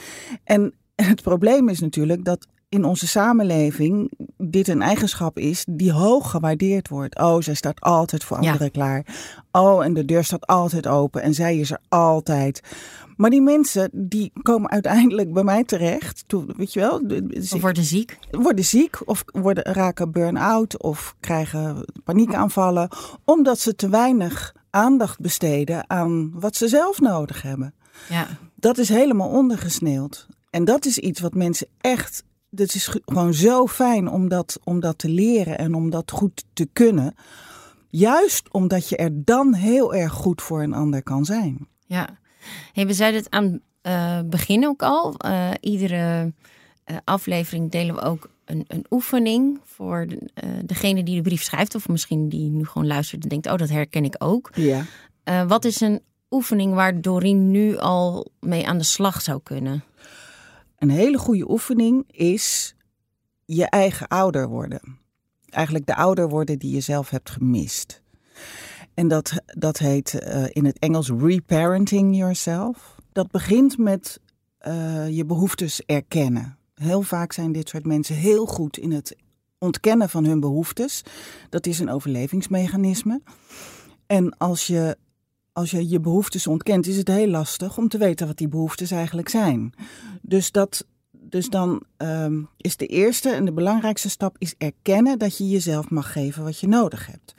En 0.44 0.74
het 1.12 1.22
probleem 1.22 1.68
is 1.68 1.80
natuurlijk 1.80 2.24
dat 2.24 2.46
in 2.68 2.84
onze 2.84 3.06
samenleving 3.06 4.10
dit 4.38 4.68
een 4.68 4.82
eigenschap 4.82 5.38
is 5.38 5.64
die 5.70 5.92
hoog 5.92 6.30
gewaardeerd 6.30 6.88
wordt. 6.88 7.18
Oh, 7.18 7.40
zij 7.40 7.54
staat 7.54 7.80
altijd 7.80 8.24
voor 8.24 8.42
Ja. 8.42 8.50
anderen 8.50 8.70
klaar. 8.70 9.06
Oh, 9.50 9.84
en 9.84 9.94
de 9.94 10.04
deur 10.04 10.24
staat 10.24 10.46
altijd 10.46 10.86
open 10.86 11.22
en 11.22 11.34
zij 11.34 11.58
is 11.58 11.70
er 11.70 11.80
altijd. 11.88 12.60
Maar 13.16 13.30
die 13.30 13.40
mensen 13.42 13.90
die 13.92 14.32
komen 14.42 14.70
uiteindelijk 14.70 15.32
bij 15.32 15.42
mij 15.44 15.64
terecht. 15.64 16.24
Toen, 16.26 16.50
weet 16.56 16.72
je 16.72 16.80
wel, 16.80 17.00
Of 17.52 17.60
worden 17.60 17.84
ziek. 17.84 18.18
worden 18.30 18.64
ziek 18.64 19.00
of 19.04 19.24
worden, 19.26 19.64
raken 19.64 20.12
burn-out 20.12 20.82
of 20.82 21.16
krijgen 21.20 21.84
paniekaanvallen. 22.04 22.88
Omdat 23.24 23.58
ze 23.58 23.74
te 23.74 23.88
weinig 23.88 24.54
aandacht 24.72 25.20
besteden 25.20 25.90
aan 25.90 26.30
wat 26.40 26.56
ze 26.56 26.68
zelf 26.68 27.00
nodig 27.00 27.42
hebben. 27.42 27.74
Ja. 28.08 28.26
Dat 28.54 28.78
is 28.78 28.88
helemaal 28.88 29.28
ondergesneeuwd. 29.28 30.26
En 30.50 30.64
dat 30.64 30.84
is 30.84 30.98
iets 30.98 31.20
wat 31.20 31.34
mensen 31.34 31.66
echt. 31.80 32.24
Het 32.56 32.74
is 32.74 32.86
ge- 32.86 33.02
gewoon 33.04 33.34
zo 33.34 33.66
fijn 33.66 34.08
om 34.08 34.28
dat, 34.28 34.58
om 34.64 34.80
dat 34.80 34.98
te 34.98 35.08
leren 35.08 35.58
en 35.58 35.74
om 35.74 35.90
dat 35.90 36.10
goed 36.10 36.44
te 36.52 36.68
kunnen. 36.72 37.14
Juist 37.88 38.52
omdat 38.52 38.88
je 38.88 38.96
er 38.96 39.10
dan 39.24 39.54
heel 39.54 39.94
erg 39.94 40.12
goed 40.12 40.42
voor 40.42 40.62
een 40.62 40.74
ander 40.74 41.02
kan 41.02 41.24
zijn. 41.24 41.68
Ja, 41.86 42.18
hey, 42.72 42.86
we 42.86 42.92
zeiden 42.94 43.20
het 43.20 43.30
aan 43.30 43.60
het 43.92 44.30
begin 44.30 44.66
ook 44.66 44.82
al. 44.82 45.14
Eh, 45.16 45.50
iedere 45.60 46.32
eh, 46.84 46.96
aflevering 47.04 47.70
delen 47.70 47.94
we 47.94 48.00
ook 48.00 48.30
een, 48.52 48.64
een 48.66 48.86
oefening 48.90 49.60
voor 49.64 50.06
de, 50.06 50.30
eh, 50.34 50.50
degene 50.64 51.02
die 51.02 51.16
de 51.16 51.22
brief 51.22 51.42
schrijft. 51.42 51.74
Of 51.74 51.88
misschien 51.88 52.28
die 52.28 52.50
nu 52.50 52.64
gewoon 52.64 52.86
luistert 52.86 53.22
en 53.22 53.28
denkt, 53.28 53.46
oh 53.46 53.56
dat 53.56 53.68
herken 53.68 54.04
ik 54.04 54.14
ook. 54.18 54.50
Ja. 54.54 54.84
Eh, 55.24 55.46
wat 55.46 55.64
is 55.64 55.80
een 55.80 56.00
oefening 56.30 56.74
waar 56.74 57.00
Doreen 57.00 57.50
nu 57.50 57.76
al 57.76 58.30
mee 58.40 58.66
aan 58.66 58.78
de 58.78 58.84
slag 58.84 59.22
zou 59.22 59.40
kunnen? 59.42 59.84
Een 60.78 60.90
hele 60.90 61.18
goede 61.18 61.50
oefening 61.50 62.04
is 62.10 62.74
je 63.44 63.66
eigen 63.66 64.08
ouder 64.08 64.48
worden. 64.48 64.98
Eigenlijk 65.48 65.86
de 65.86 65.94
ouder 65.94 66.28
worden 66.28 66.58
die 66.58 66.74
je 66.74 66.80
zelf 66.80 67.10
hebt 67.10 67.30
gemist. 67.30 68.02
En 68.94 69.08
dat, 69.08 69.32
dat 69.46 69.78
heet 69.78 70.14
eh, 70.14 70.44
in 70.48 70.64
het 70.64 70.78
Engels 70.78 71.10
reparenting 71.10 72.16
yourself. 72.16 72.94
Dat 73.12 73.30
begint 73.30 73.78
met 73.78 74.20
je 75.08 75.24
behoeftes 75.26 75.82
erkennen. 75.86 76.58
Heel 76.82 77.02
vaak 77.02 77.32
zijn 77.32 77.52
dit 77.52 77.68
soort 77.68 77.86
mensen 77.86 78.14
heel 78.14 78.46
goed 78.46 78.76
in 78.76 78.92
het 78.92 79.16
ontkennen 79.58 80.08
van 80.08 80.24
hun 80.24 80.40
behoeftes. 80.40 81.02
Dat 81.48 81.66
is 81.66 81.78
een 81.78 81.90
overlevingsmechanisme. 81.90 83.20
En 84.06 84.36
als 84.38 84.66
je 84.66 84.96
als 85.52 85.70
je 85.70 85.88
je 85.88 86.00
behoeftes 86.00 86.46
ontkent, 86.46 86.86
is 86.86 86.96
het 86.96 87.08
heel 87.08 87.28
lastig 87.28 87.78
om 87.78 87.88
te 87.88 87.98
weten 87.98 88.26
wat 88.26 88.36
die 88.36 88.48
behoeftes 88.48 88.90
eigenlijk 88.90 89.28
zijn. 89.28 89.72
Dus, 90.22 90.52
dat, 90.52 90.86
dus 91.10 91.48
dan 91.48 91.82
ehm, 91.96 92.42
is 92.56 92.76
de 92.76 92.86
eerste 92.86 93.30
en 93.30 93.44
de 93.44 93.52
belangrijkste 93.52 94.10
stap 94.10 94.36
is 94.38 94.54
erkennen 94.58 95.18
dat 95.18 95.38
je 95.38 95.48
jezelf 95.48 95.90
mag 95.90 96.12
geven 96.12 96.44
wat 96.44 96.58
je 96.58 96.68
nodig 96.68 97.06
hebt. 97.06 97.34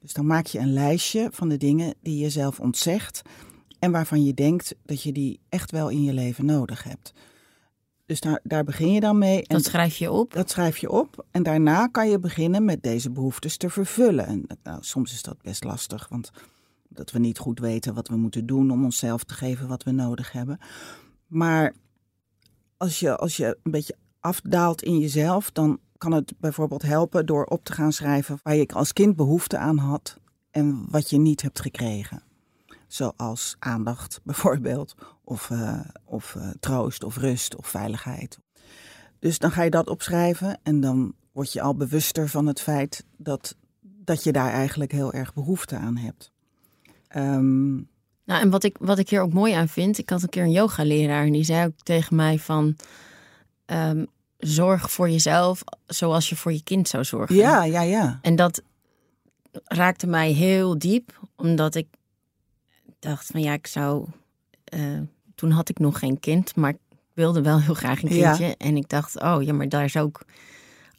Dus 0.00 0.12
dan 0.12 0.26
maak 0.26 0.46
je 0.46 0.58
een 0.58 0.72
lijstje 0.72 1.28
van 1.32 1.48
de 1.48 1.56
dingen 1.56 1.94
die 2.02 2.18
je 2.18 2.30
zelf 2.30 2.60
ontzegt 2.60 3.22
en 3.78 3.90
waarvan 3.90 4.24
je 4.24 4.34
denkt 4.34 4.74
dat 4.84 5.02
je 5.02 5.12
die 5.12 5.40
echt 5.48 5.70
wel 5.70 5.88
in 5.88 6.02
je 6.02 6.12
leven 6.12 6.44
nodig 6.44 6.82
hebt. 6.82 7.12
Dus 8.08 8.20
daar, 8.20 8.40
daar 8.42 8.64
begin 8.64 8.92
je 8.92 9.00
dan 9.00 9.18
mee. 9.18 9.38
En 9.38 9.56
Dat 9.56 9.64
schrijf 9.64 9.96
je 9.96 10.10
op. 10.12 10.32
dat 10.32 10.50
schrijf 10.50 10.78
je 10.78 10.90
op 10.90 11.26
en 11.30 11.42
daarna 11.42 11.86
kan 11.86 12.08
je 12.08 12.18
beginnen 12.18 12.64
met 12.64 12.82
deze 12.82 13.10
behoeftes 13.10 13.56
te 13.56 13.70
vervullen. 13.70 14.26
En 14.26 14.46
nou, 14.62 14.78
soms 14.80 15.12
is 15.12 15.22
dat 15.22 15.42
best 15.42 15.64
lastig, 15.64 16.08
want 16.08 16.30
dat 16.88 17.10
we 17.10 17.18
niet 17.18 17.38
goed 17.38 17.58
weten 17.58 17.94
wat 17.94 18.08
we 18.08 18.16
moeten 18.16 18.46
doen 18.46 18.70
om 18.70 18.84
onszelf 18.84 19.24
te 19.24 19.34
geven 19.34 19.68
wat 19.68 19.82
we 19.82 19.90
nodig 19.90 20.32
hebben. 20.32 20.58
Maar 21.26 21.74
als 22.76 23.00
je, 23.00 23.16
als 23.16 23.36
je 23.36 23.58
een 23.62 23.70
beetje 23.70 23.96
afdaalt 24.20 24.82
in 24.82 24.98
jezelf, 24.98 25.50
dan, 25.50 25.78
kan 25.98 26.12
het 26.12 26.32
bijvoorbeeld 26.38 26.82
helpen 26.82 27.26
door 27.26 27.44
op 27.44 27.64
te 27.64 27.72
gaan 27.72 27.92
schrijven 27.92 28.38
waar 28.42 28.56
je 28.56 28.68
als 28.68 28.92
kind 28.92 29.16
behoefte 29.16 29.58
aan 29.58 29.78
had 29.78 30.18
en 30.50 30.86
wat 30.90 31.10
je 31.10 31.18
niet 31.18 31.42
hebt 31.42 31.60
gekregen. 31.60 32.22
Zoals 32.88 33.56
aandacht 33.58 34.20
bijvoorbeeld, 34.24 34.94
of, 35.24 35.50
uh, 35.50 35.80
of 36.04 36.34
uh, 36.34 36.50
troost, 36.60 37.04
of 37.04 37.16
rust, 37.16 37.56
of 37.56 37.66
veiligheid. 37.66 38.38
Dus 39.18 39.38
dan 39.38 39.50
ga 39.50 39.62
je 39.62 39.70
dat 39.70 39.88
opschrijven 39.88 40.58
en 40.62 40.80
dan 40.80 41.14
word 41.32 41.52
je 41.52 41.60
al 41.60 41.74
bewuster 41.74 42.28
van 42.28 42.46
het 42.46 42.60
feit 42.60 43.04
dat, 43.16 43.56
dat 43.80 44.22
je 44.22 44.32
daar 44.32 44.50
eigenlijk 44.50 44.92
heel 44.92 45.12
erg 45.12 45.34
behoefte 45.34 45.76
aan 45.76 45.96
hebt. 45.96 46.30
Um, 47.16 47.88
nou, 48.24 48.40
en 48.40 48.50
wat 48.50 48.64
ik, 48.64 48.76
wat 48.80 48.98
ik 48.98 49.10
hier 49.10 49.20
ook 49.20 49.32
mooi 49.32 49.52
aan 49.52 49.68
vind, 49.68 49.98
ik 49.98 50.10
had 50.10 50.22
een 50.22 50.28
keer 50.28 50.42
een 50.42 50.50
yogaleraar 50.50 51.24
en 51.24 51.32
die 51.32 51.44
zei 51.44 51.66
ook 51.66 51.80
tegen 51.82 52.16
mij 52.16 52.38
van 52.38 52.76
um, 53.66 54.06
zorg 54.38 54.90
voor 54.90 55.10
jezelf 55.10 55.62
zoals 55.86 56.28
je 56.28 56.36
voor 56.36 56.52
je 56.52 56.62
kind 56.62 56.88
zou 56.88 57.04
zorgen. 57.04 57.36
Ja, 57.36 57.64
ja, 57.64 57.80
ja. 57.80 58.18
En 58.22 58.36
dat 58.36 58.62
raakte 59.64 60.06
mij 60.06 60.30
heel 60.32 60.78
diep, 60.78 61.20
omdat 61.36 61.74
ik 61.74 61.86
dacht 62.98 63.26
van 63.26 63.40
ja, 63.40 63.52
ik 63.52 63.66
zou. 63.66 64.06
Uh, 64.74 65.00
toen 65.34 65.50
had 65.50 65.68
ik 65.68 65.78
nog 65.78 65.98
geen 65.98 66.20
kind, 66.20 66.56
maar 66.56 66.70
ik 66.70 66.78
wilde 67.12 67.42
wel 67.42 67.60
heel 67.60 67.74
graag 67.74 68.02
een 68.02 68.08
kindje. 68.08 68.46
Ja. 68.46 68.54
En 68.58 68.76
ik 68.76 68.88
dacht, 68.88 69.20
oh 69.20 69.42
ja, 69.42 69.52
maar 69.52 69.68
daar 69.68 69.90
zou 69.90 70.08
ik 70.08 70.20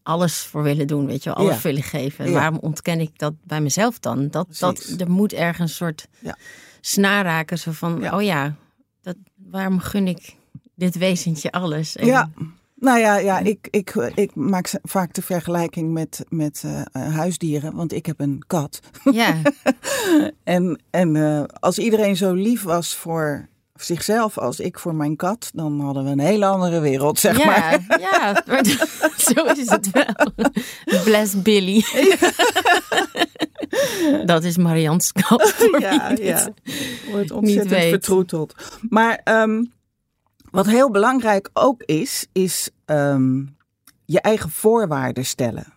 alles 0.03 0.37
voor 0.37 0.63
willen 0.63 0.87
doen, 0.87 1.05
weet 1.05 1.23
je, 1.23 1.33
alles 1.33 1.55
ja. 1.55 1.61
willen 1.61 1.83
geven. 1.83 2.25
Ja. 2.25 2.31
Waarom 2.31 2.57
ontken 2.57 2.99
ik 2.99 3.17
dat 3.17 3.33
bij 3.43 3.61
mezelf 3.61 3.99
dan? 3.99 4.29
Dat, 4.29 4.57
dat 4.59 4.95
er 4.97 5.11
moet 5.11 5.33
ergens 5.33 5.71
een 5.71 5.75
soort 5.75 6.07
ja. 6.19 6.37
snaar 6.81 7.23
raken, 7.23 7.59
zo 7.59 7.71
van, 7.71 8.13
oh 8.13 8.21
ja, 8.21 8.55
dat, 9.01 9.15
waarom 9.35 9.79
gun 9.79 10.07
ik 10.07 10.35
dit 10.75 10.97
wezentje 10.97 11.51
alles? 11.51 11.95
En, 11.95 12.05
ja. 12.05 12.29
Nou 12.79 12.99
ja, 12.99 13.17
ja 13.17 13.39
ik, 13.39 13.67
ik, 13.71 13.95
ik 14.15 14.35
maak 14.35 14.71
vaak 14.83 15.13
de 15.13 15.21
vergelijking 15.21 15.93
met, 15.93 16.25
met 16.29 16.63
uh, 16.65 16.81
huisdieren, 17.15 17.75
want 17.75 17.93
ik 17.93 18.05
heb 18.05 18.19
een 18.19 18.43
kat. 18.47 18.79
Ja. 19.11 19.41
en 20.43 20.81
en 20.89 21.15
uh, 21.15 21.43
als 21.59 21.77
iedereen 21.77 22.15
zo 22.15 22.33
lief 22.33 22.63
was 22.63 22.95
voor 22.95 23.47
zichzelf 23.83 24.37
als 24.37 24.59
ik 24.59 24.79
voor 24.79 24.95
mijn 24.95 25.15
kat, 25.15 25.51
dan 25.53 25.79
hadden 25.79 26.03
we 26.03 26.09
een 26.09 26.19
hele 26.19 26.45
andere 26.45 26.79
wereld, 26.79 27.19
zeg 27.19 27.37
ja, 27.37 27.45
maar. 27.45 27.85
Ja, 28.11 28.43
zo 29.33 29.43
is 29.45 29.69
het 29.69 29.91
wel. 29.91 30.33
Bless 31.03 31.41
Billy. 31.41 31.83
Dat 34.25 34.43
is 34.43 34.57
Marianne's 34.57 35.11
kat. 35.11 35.67
ja, 35.79 36.11
ja. 36.21 36.49
Wordt 37.11 37.31
ontzettend 37.31 37.83
vertroeteld. 37.83 38.55
Maar 38.89 39.21
um, 39.23 39.71
wat 40.51 40.65
heel 40.65 40.91
belangrijk 40.91 41.49
ook 41.53 41.83
is, 41.83 42.27
is 42.31 42.69
um, 42.85 43.57
je 44.05 44.21
eigen 44.21 44.49
voorwaarden 44.49 45.25
stellen. 45.25 45.73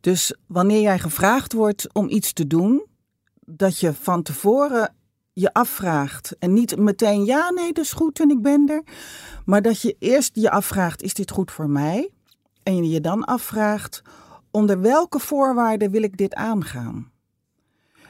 Dus 0.00 0.34
wanneer 0.46 0.80
jij 0.80 0.98
gevraagd 0.98 1.52
wordt 1.52 1.94
om 1.94 2.08
iets 2.08 2.32
te 2.32 2.46
doen, 2.46 2.86
dat 3.40 3.80
je 3.80 3.92
van 3.94 4.22
tevoren 4.22 4.94
je 5.32 5.52
afvraagt. 5.52 6.36
En 6.38 6.52
niet 6.52 6.76
meteen 6.76 7.24
ja, 7.24 7.50
nee, 7.50 7.72
dat 7.72 7.84
is 7.84 7.92
goed 7.92 8.20
en 8.20 8.30
ik 8.30 8.42
ben 8.42 8.68
er. 8.68 8.82
Maar 9.44 9.62
dat 9.62 9.80
je 9.80 9.96
eerst 9.98 10.30
je 10.34 10.50
afvraagt, 10.50 11.02
is 11.02 11.14
dit 11.14 11.30
goed 11.30 11.50
voor 11.50 11.70
mij? 11.70 12.10
En 12.62 12.76
je 12.76 12.88
je 12.88 13.00
dan 13.00 13.24
afvraagt, 13.24 14.02
onder 14.50 14.80
welke 14.80 15.18
voorwaarden 15.18 15.90
wil 15.90 16.02
ik 16.02 16.16
dit 16.16 16.34
aangaan? 16.34 17.09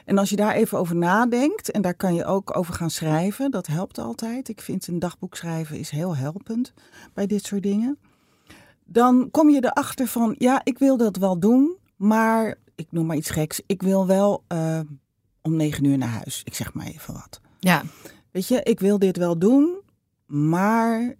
En 0.04 0.18
als 0.18 0.30
je 0.30 0.36
daar 0.36 0.54
even 0.54 0.78
over 0.78 0.96
nadenkt, 0.96 1.70
en 1.70 1.82
daar 1.82 1.94
kan 1.94 2.14
je 2.14 2.24
ook 2.24 2.56
over 2.56 2.74
gaan 2.74 2.90
schrijven, 2.90 3.50
dat 3.50 3.66
helpt 3.66 3.98
altijd. 3.98 4.48
Ik 4.48 4.60
vind 4.60 4.86
een 4.86 4.98
dagboek 4.98 5.36
schrijven 5.36 5.78
is 5.78 5.90
heel 5.90 6.16
helpend 6.16 6.72
bij 7.14 7.26
dit 7.26 7.44
soort 7.44 7.62
dingen. 7.62 7.98
Dan 8.84 9.30
kom 9.30 9.50
je 9.50 9.64
erachter 9.64 10.06
van, 10.06 10.34
ja, 10.38 10.60
ik 10.64 10.78
wil 10.78 10.96
dat 10.96 11.16
wel 11.16 11.38
doen, 11.38 11.76
maar 11.96 12.58
ik 12.74 12.86
noem 12.90 13.06
maar 13.06 13.16
iets 13.16 13.30
geks. 13.30 13.60
Ik 13.66 13.82
wil 13.82 14.06
wel 14.06 14.44
uh, 14.52 14.80
om 15.42 15.56
negen 15.56 15.84
uur 15.84 15.98
naar 15.98 16.08
huis. 16.08 16.42
Ik 16.44 16.54
zeg 16.54 16.74
maar 16.74 16.86
even 16.86 17.14
wat. 17.14 17.40
Ja. 17.58 17.82
Weet 18.30 18.48
je, 18.48 18.62
ik 18.62 18.80
wil 18.80 18.98
dit 18.98 19.16
wel 19.16 19.38
doen, 19.38 19.80
maar 20.26 21.14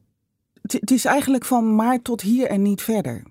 het 0.62 0.90
is 0.90 1.04
eigenlijk 1.04 1.45
van 1.45 1.75
maar 1.75 2.02
tot 2.02 2.21
hier 2.21 2.47
en 2.47 2.62
niet 2.62 2.82
verder. 2.82 3.23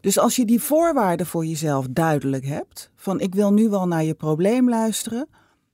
Dus 0.00 0.18
als 0.18 0.36
je 0.36 0.44
die 0.44 0.60
voorwaarden 0.60 1.26
voor 1.26 1.46
jezelf 1.46 1.86
duidelijk 1.90 2.44
hebt, 2.46 2.90
van 2.94 3.20
ik 3.20 3.34
wil 3.34 3.52
nu 3.52 3.68
wel 3.68 3.86
naar 3.86 4.04
je 4.04 4.14
probleem 4.14 4.68
luisteren, 4.68 5.28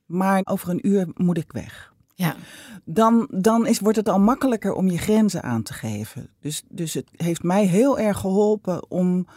maar 0.05 0.41
over 0.43 0.69
een 0.69 0.87
uur 0.87 1.07
moet 1.13 1.37
ik 1.37 1.51
weg. 1.51 1.93
Ja. 2.15 2.35
Dan, 2.83 3.27
dan 3.31 3.67
is, 3.67 3.79
wordt 3.79 3.97
het 3.97 4.09
al 4.09 4.19
makkelijker 4.19 4.73
om 4.73 4.89
je 4.89 4.97
grenzen 4.97 5.43
aan 5.43 5.63
te 5.63 5.73
geven. 5.73 6.29
Dus, 6.39 6.63
dus 6.69 6.93
het 6.93 7.09
heeft 7.15 7.43
mij 7.43 7.65
heel 7.65 7.99
erg 7.99 8.17
geholpen 8.17 8.91
om, 8.91 9.27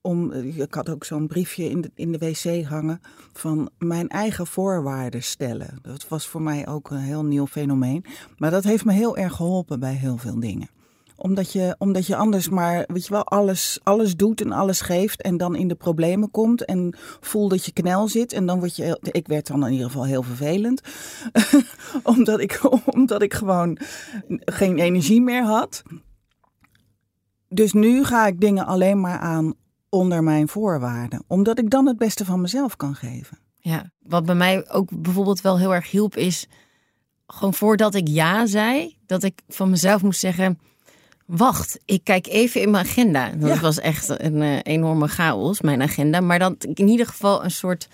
om 0.00 0.32
ik 0.32 0.74
had 0.74 0.88
ook 0.88 1.04
zo'n 1.04 1.26
briefje 1.26 1.70
in 1.70 1.80
de, 1.80 1.90
in 1.94 2.12
de 2.12 2.18
wc 2.18 2.64
hangen 2.64 3.00
van 3.32 3.70
mijn 3.78 4.08
eigen 4.08 4.46
voorwaarden 4.46 5.22
stellen. 5.22 5.78
Dat 5.82 6.08
was 6.08 6.26
voor 6.26 6.42
mij 6.42 6.68
ook 6.68 6.90
een 6.90 6.98
heel 6.98 7.24
nieuw 7.24 7.46
fenomeen. 7.46 8.04
Maar 8.36 8.50
dat 8.50 8.64
heeft 8.64 8.84
me 8.84 8.92
heel 8.92 9.16
erg 9.16 9.34
geholpen 9.34 9.80
bij 9.80 9.94
heel 9.94 10.16
veel 10.16 10.40
dingen 10.40 10.68
omdat 11.16 11.52
je, 11.52 11.74
omdat 11.78 12.06
je 12.06 12.16
anders 12.16 12.48
maar, 12.48 12.84
weet 12.86 13.06
je 13.06 13.12
wel, 13.12 13.24
alles, 13.24 13.78
alles 13.82 14.16
doet 14.16 14.40
en 14.40 14.52
alles 14.52 14.80
geeft. 14.80 15.22
En 15.22 15.36
dan 15.36 15.56
in 15.56 15.68
de 15.68 15.74
problemen 15.74 16.30
komt. 16.30 16.64
En 16.64 16.94
voelt 17.20 17.50
dat 17.50 17.64
je 17.64 17.72
knel 17.72 18.08
zit. 18.08 18.32
En 18.32 18.46
dan 18.46 18.58
word 18.58 18.76
je. 18.76 18.98
Ik 19.02 19.26
werd 19.26 19.46
dan 19.46 19.66
in 19.66 19.72
ieder 19.72 19.86
geval 19.86 20.04
heel 20.04 20.22
vervelend. 20.22 20.80
omdat, 22.02 22.40
ik, 22.40 22.60
omdat 22.96 23.22
ik 23.22 23.34
gewoon 23.34 23.78
geen 24.44 24.78
energie 24.78 25.20
meer 25.20 25.44
had. 25.44 25.82
Dus 27.48 27.72
nu 27.72 28.04
ga 28.04 28.26
ik 28.26 28.40
dingen 28.40 28.66
alleen 28.66 29.00
maar 29.00 29.18
aan 29.18 29.54
onder 29.88 30.22
mijn 30.22 30.48
voorwaarden. 30.48 31.24
Omdat 31.26 31.58
ik 31.58 31.70
dan 31.70 31.86
het 31.86 31.98
beste 31.98 32.24
van 32.24 32.40
mezelf 32.40 32.76
kan 32.76 32.94
geven. 32.94 33.38
Ja, 33.56 33.90
wat 33.98 34.24
bij 34.24 34.34
mij 34.34 34.70
ook 34.70 35.02
bijvoorbeeld 35.02 35.40
wel 35.40 35.58
heel 35.58 35.74
erg 35.74 35.90
hielp 35.90 36.16
is. 36.16 36.48
Gewoon 37.26 37.54
voordat 37.54 37.94
ik 37.94 38.08
ja 38.08 38.46
zei, 38.46 38.96
dat 39.06 39.22
ik 39.22 39.40
van 39.48 39.70
mezelf 39.70 40.02
moest 40.02 40.20
zeggen 40.20 40.58
Wacht, 41.26 41.78
ik 41.84 42.04
kijk 42.04 42.26
even 42.26 42.60
in 42.60 42.70
mijn 42.70 42.86
agenda. 42.86 43.28
Dat 43.30 43.58
was 43.58 43.78
echt 43.78 44.20
een 44.20 44.34
uh, 44.42 44.58
enorme 44.62 45.08
chaos, 45.08 45.60
mijn 45.60 45.82
agenda. 45.82 46.20
Maar 46.20 46.38
dat 46.38 46.54
ik 46.64 46.78
in 46.78 46.88
ieder 46.88 47.06
geval 47.06 47.44
een 47.44 47.50
soort 47.50 47.88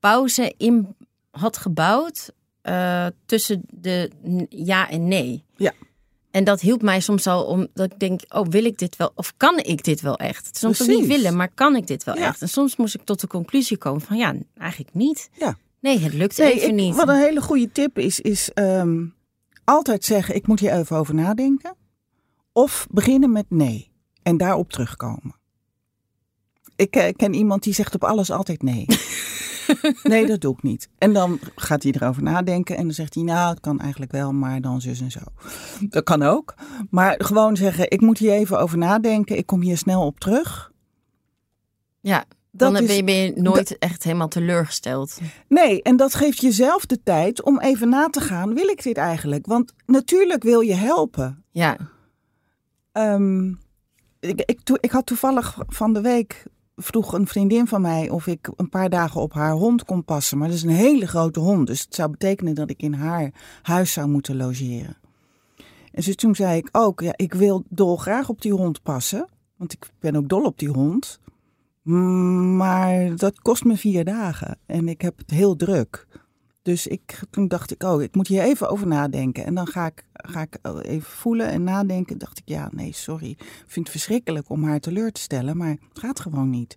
pauze 0.00 0.54
in 0.56 0.94
had 1.30 1.56
gebouwd 1.56 2.30
uh, 2.62 3.06
tussen 3.26 3.62
de 3.70 4.10
ja 4.48 4.90
en 4.90 5.08
nee. 5.08 5.44
Ja. 5.56 5.72
En 6.30 6.44
dat 6.44 6.60
hielp 6.60 6.82
mij 6.82 7.00
soms 7.00 7.26
al 7.26 7.44
omdat 7.44 7.92
ik 7.92 7.98
denk, 7.98 8.20
oh, 8.28 8.46
wil 8.48 8.64
ik 8.64 8.78
dit 8.78 8.96
wel? 8.96 9.12
Of 9.14 9.32
kan 9.36 9.58
ik 9.58 9.84
dit 9.84 10.00
wel 10.00 10.16
echt? 10.16 10.56
Soms 10.56 10.82
ook 10.82 10.88
niet 10.88 11.06
willen, 11.06 11.36
maar 11.36 11.48
kan 11.54 11.76
ik 11.76 11.86
dit 11.86 12.04
wel 12.04 12.16
Ja. 12.16 12.26
echt? 12.26 12.42
En 12.42 12.48
soms 12.48 12.76
moest 12.76 12.94
ik 12.94 13.04
tot 13.04 13.20
de 13.20 13.26
conclusie 13.26 13.76
komen 13.76 14.00
van, 14.00 14.16
ja, 14.16 14.34
eigenlijk 14.58 14.94
niet. 14.94 15.30
Ja. 15.38 15.56
Nee, 15.80 15.98
het 15.98 16.14
lukt 16.14 16.38
Nee, 16.38 16.52
even 16.54 16.68
ik- 16.68 16.74
niet. 16.74 16.94
Wat 16.94 17.08
een 17.08 17.14
hele 17.18 17.40
goede 17.40 17.72
tip 17.72 17.98
is, 17.98 18.20
is 18.20 18.50
ehm, 18.52 19.04
altijd 19.64 20.04
zeggen: 20.04 20.34
ik 20.34 20.46
moet 20.46 20.60
hier 20.60 20.72
even 20.72 20.96
over 20.96 21.14
nadenken. 21.14 21.74
Of 22.52 22.86
beginnen 22.90 23.32
met 23.32 23.46
nee 23.48 23.90
en 24.22 24.36
daarop 24.36 24.70
terugkomen. 24.70 25.40
Ik 26.76 26.96
eh, 26.96 27.14
ken 27.16 27.34
iemand 27.34 27.62
die 27.62 27.74
zegt 27.74 27.94
op 27.94 28.04
alles 28.04 28.30
altijd 28.30 28.62
nee. 28.62 28.86
nee, 30.02 30.26
dat 30.26 30.40
doe 30.40 30.54
ik 30.54 30.62
niet. 30.62 30.88
En 30.98 31.12
dan 31.12 31.38
gaat 31.56 31.82
hij 31.82 31.92
erover 31.92 32.22
nadenken 32.22 32.76
en 32.76 32.82
dan 32.82 32.94
zegt 32.94 33.14
hij: 33.14 33.22
Nou, 33.22 33.50
het 33.50 33.60
kan 33.60 33.80
eigenlijk 33.80 34.12
wel, 34.12 34.32
maar 34.32 34.60
dan 34.60 34.80
zus 34.80 35.00
en 35.00 35.10
zo. 35.10 35.20
Dat 35.80 36.04
kan 36.04 36.22
ook. 36.22 36.54
Maar 36.90 37.14
gewoon 37.18 37.56
zeggen: 37.56 37.90
Ik 37.90 38.00
moet 38.00 38.18
hier 38.18 38.32
even 38.32 38.60
over 38.60 38.78
nadenken. 38.78 39.36
Ik 39.36 39.46
kom 39.46 39.60
hier 39.60 39.78
snel 39.78 40.06
op 40.06 40.20
terug. 40.20 40.72
Ja, 42.00 42.24
Dat 42.50 42.72
dan 42.72 42.82
is, 42.82 42.86
ben 42.86 42.96
je, 42.96 43.04
ben 43.04 43.14
je 43.14 43.32
nooit 43.36 43.78
echt 43.78 44.04
helemaal 44.04 44.28
teleurgesteld. 44.28 45.18
Nee, 45.48 45.82
en 45.82 45.96
dat 45.96 46.14
geeft 46.14 46.40
jezelf 46.40 46.86
de 46.86 47.02
tijd 47.02 47.42
om 47.42 47.60
even 47.60 47.88
na 47.88 48.08
te 48.08 48.20
gaan: 48.20 48.54
Wil 48.54 48.68
ik 48.68 48.82
dit 48.82 48.96
eigenlijk? 48.96 49.46
Want 49.46 49.72
natuurlijk 49.86 50.42
wil 50.42 50.60
je 50.60 50.74
helpen. 50.74 51.44
Ja, 51.50 51.76
Ehm, 52.92 53.48
ik, 54.20 54.58
ik, 54.80 54.90
had 54.90 55.06
toevallig 55.06 55.58
van 55.66 55.92
de 55.92 56.00
week 56.00 56.46
vroeg 56.76 57.12
een 57.12 57.26
vriendin 57.26 57.66
van 57.66 57.80
mij 57.80 58.10
of 58.10 58.26
ik 58.26 58.50
een 58.56 58.68
paar 58.68 58.90
dagen 58.90 59.20
op 59.20 59.32
haar 59.32 59.52
hond 59.52 59.84
kon 59.84 60.04
passen. 60.04 60.38
Maar 60.38 60.48
dat 60.48 60.56
is 60.56 60.62
een 60.62 60.68
hele 60.70 61.06
grote 61.06 61.40
hond, 61.40 61.66
dus 61.66 61.80
het 61.80 61.94
zou 61.94 62.10
betekenen 62.10 62.54
dat 62.54 62.70
ik 62.70 62.82
in 62.82 62.92
haar 62.92 63.32
huis 63.62 63.92
zou 63.92 64.08
moeten 64.08 64.36
logeren. 64.36 64.96
En 65.92 66.02
dus 66.02 66.16
toen 66.16 66.34
zei 66.34 66.56
ik 66.56 66.68
ook, 66.72 67.00
ja, 67.00 67.12
ik 67.16 67.34
wil 67.34 67.64
dolgraag 67.68 68.28
op 68.28 68.42
die 68.42 68.52
hond 68.52 68.82
passen, 68.82 69.28
want 69.56 69.72
ik 69.72 69.90
ben 69.98 70.16
ook 70.16 70.28
dol 70.28 70.44
op 70.44 70.58
die 70.58 70.70
hond. 70.70 71.20
Maar 72.56 73.16
dat 73.16 73.40
kost 73.40 73.64
me 73.64 73.76
vier 73.76 74.04
dagen 74.04 74.58
en 74.66 74.88
ik 74.88 75.00
heb 75.00 75.18
het 75.18 75.30
heel 75.30 75.56
druk. 75.56 76.06
Dus 76.62 76.86
ik, 76.86 77.20
toen 77.30 77.48
dacht 77.48 77.70
ik, 77.70 77.82
oh, 77.82 78.02
ik 78.02 78.14
moet 78.14 78.26
hier 78.26 78.42
even 78.42 78.68
over 78.68 78.86
nadenken. 78.86 79.44
En 79.44 79.54
dan 79.54 79.66
ga 79.66 79.86
ik, 79.86 80.04
ga 80.12 80.40
ik 80.42 80.58
even 80.82 81.10
voelen 81.10 81.48
en 81.48 81.62
nadenken. 81.64 82.18
dacht 82.18 82.38
ik, 82.38 82.48
ja, 82.48 82.68
nee, 82.72 82.92
sorry. 82.92 83.30
Ik 83.30 83.64
vind 83.66 83.86
het 83.86 83.90
verschrikkelijk 83.90 84.48
om 84.50 84.64
haar 84.64 84.80
teleur 84.80 85.12
te 85.12 85.20
stellen, 85.20 85.56
maar 85.56 85.68
het 85.88 85.98
gaat 85.98 86.20
gewoon 86.20 86.50
niet. 86.50 86.76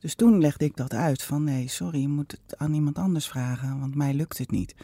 Dus 0.00 0.14
toen 0.14 0.40
legde 0.40 0.64
ik 0.64 0.76
dat 0.76 0.92
uit 0.94 1.22
van, 1.22 1.44
nee, 1.44 1.68
sorry, 1.68 2.00
je 2.00 2.08
moet 2.08 2.30
het 2.30 2.58
aan 2.58 2.74
iemand 2.74 2.98
anders 2.98 3.28
vragen, 3.28 3.80
want 3.80 3.94
mij 3.94 4.14
lukt 4.14 4.38
het 4.38 4.50
niet. 4.50 4.74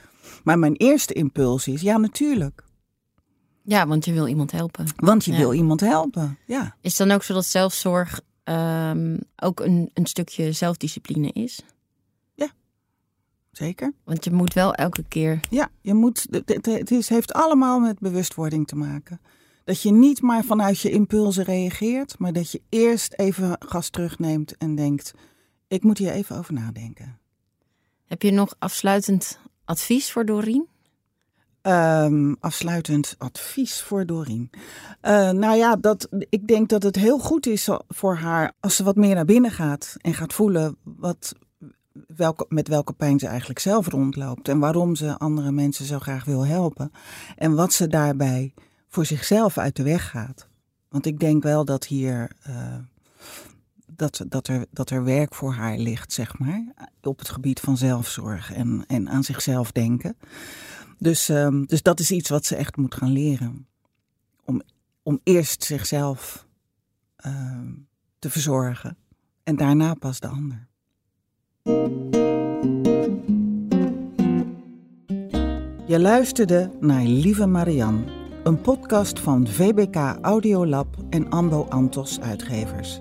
Maar 0.45 0.59
mijn 0.59 0.75
eerste 0.77 1.15
impuls 1.15 1.69
is, 1.69 1.81
ja, 1.81 1.97
natuurlijk. 1.97 2.65
ja 3.63 3.87
want 3.87 4.05
je 4.05 4.13
wil 4.13 4.27
iemand 4.27 4.51
helpen. 4.53 4.87
Want 4.97 5.25
je 5.25 5.33
Ja. 5.33 5.39
wil 5.39 5.53
iemand 5.53 5.81
helpen, 5.81 6.39
ja. 6.47 6.77
Is 6.81 6.99
het 6.99 7.09
dan 7.09 7.17
ook 7.17 7.23
zo 7.23 7.35
dat 7.35 7.45
zelfzorg 7.47 8.21
ehm, 8.45 9.17
ook 9.37 9.61
een, 9.61 9.91
een 9.95 10.07
stukje 10.07 10.53
zelfdiscipline 10.53 11.33
is? 11.33 11.61
Zeker. 13.53 13.93
Want 14.05 14.25
je 14.25 14.33
moet 14.33 14.55
wel 14.55 14.75
elke 14.75 15.05
keer. 15.09 15.41
Ja, 15.51 15.69
je 15.81 15.95
moet, 15.95 16.27
het, 16.31 16.67
het 16.67 16.91
is, 16.91 17.09
heeft 17.09 17.33
allemaal 17.33 17.81
met 17.81 17.99
bewustwording 17.99 18.67
te 18.67 18.77
maken. 18.77 19.21
Dat 19.65 19.83
je 19.83 19.93
niet 19.93 20.23
maar 20.23 20.45
vanuit 20.45 20.81
je 20.81 20.91
impulsen 20.91 21.45
reageert, 21.45 22.19
maar 22.19 22.33
dat 22.33 22.51
je 22.51 22.63
eerst 22.69 23.13
even 23.17 23.57
gas 23.59 23.91
terugneemt 23.91 24.57
en 24.57 24.75
denkt: 24.75 25.15
ik 25.69 25.83
moet 25.83 25.99
hier 25.99 26.13
even 26.13 26.37
over 26.37 26.55
nadenken. 26.55 27.19
Heb 28.07 28.23
je 28.23 28.31
nog 28.31 28.55
afsluitend 28.59 29.39
advies 29.65 30.13
voor 30.13 30.25
Doreen? 30.25 30.69
Um, 31.63 32.37
afsluitend 32.41 33.15
advies 33.19 33.81
voor 33.81 34.07
Doreen. 34.07 34.51
Uh, 35.03 35.31
nou 35.31 35.57
ja, 35.57 35.77
dat, 35.77 36.09
ik 36.29 36.47
denk 36.47 36.69
dat 36.69 36.83
het 36.83 36.97
heel 36.97 37.19
goed 37.19 37.47
is 37.47 37.69
voor 37.89 38.17
haar 38.17 38.53
als 38.61 38.77
ze 38.77 38.85
wat 38.85 38.97
meer 38.97 39.15
naar 39.15 39.25
binnen 39.25 39.51
gaat 39.51 39.95
en 39.99 40.15
gaat 40.15 40.33
voelen 40.33 40.77
wat, 40.83 41.35
met 42.49 42.69
welke 42.69 42.93
pijn 42.93 43.19
ze 43.19 43.27
eigenlijk 43.27 43.59
zelf 43.59 43.87
rondloopt 43.87 44.49
en 44.49 44.59
waarom 44.59 44.95
ze 44.95 45.19
andere 45.19 45.53
mensen 45.53 45.85
zo 45.85 45.99
graag 45.99 46.25
wil 46.25 46.47
helpen 46.47 46.93
en 47.37 47.55
wat 47.55 47.73
ze 47.73 47.87
daarbij 47.87 48.55
voor 48.89 49.07
zichzelf 49.07 49.59
uit 49.59 49.77
de 49.77 49.83
weg 49.83 50.11
gaat. 50.11 50.49
Want 50.89 51.07
ik 51.07 51.21
denk 51.21 51.43
wel 51.43 51.65
dat 51.65 51.87
hier 51.87 52.33
uh, 52.49 52.75
dat, 53.87 54.25
dat, 54.29 54.49
er, 54.49 54.67
dat 54.71 54.91
er 54.91 55.05
werk 55.05 55.35
voor 55.35 55.53
haar 55.53 55.77
ligt, 55.77 56.13
zeg 56.13 56.39
maar, 56.39 56.65
op 57.03 57.19
het 57.19 57.29
gebied 57.29 57.61
van 57.61 57.77
zelfzorg 57.77 58.53
en, 58.53 58.85
en 58.87 59.09
aan 59.09 59.25
zichzelf 59.25 59.73
denken. 59.73 60.17
Dus, 60.99 61.29
um, 61.29 61.67
dus 61.67 61.83
dat 61.83 62.01
is 62.01 62.11
iets 62.11 62.29
wat 62.29 62.47
ze 62.47 62.57
echt 62.57 62.77
moet 62.77 62.95
gaan 62.95 63.13
leren. 63.13 63.67
Om, 64.45 64.63
om 65.03 65.21
eerst 65.23 65.65
zichzelf 65.65 66.47
uh, 67.27 67.59
te 68.19 68.31
verzorgen 68.31 68.97
en 69.43 69.57
daarna 69.57 69.95
pas 69.95 70.21
de 70.21 70.29
ander. 70.29 70.69
Je 75.93 76.01
luisterde 76.01 76.71
naar 76.81 77.03
Lieve 77.03 77.47
Marianne, 77.47 78.01
een 78.45 78.61
podcast 78.61 79.21
van 79.21 79.47
VBK 79.47 79.97
Audiolab 80.23 80.97
en 81.11 81.31
Ambo 81.31 81.67
Antos 81.69 82.21
Uitgevers. 82.21 83.01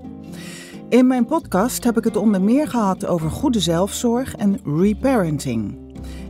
In 0.90 1.08
mijn 1.08 1.26
podcast 1.26 1.84
heb 1.84 1.98
ik 1.98 2.04
het 2.04 2.16
onder 2.16 2.42
meer 2.42 2.68
gehad 2.68 3.06
over 3.06 3.30
goede 3.30 3.60
zelfzorg 3.60 4.36
en 4.36 4.60
reparenting. 4.64 5.78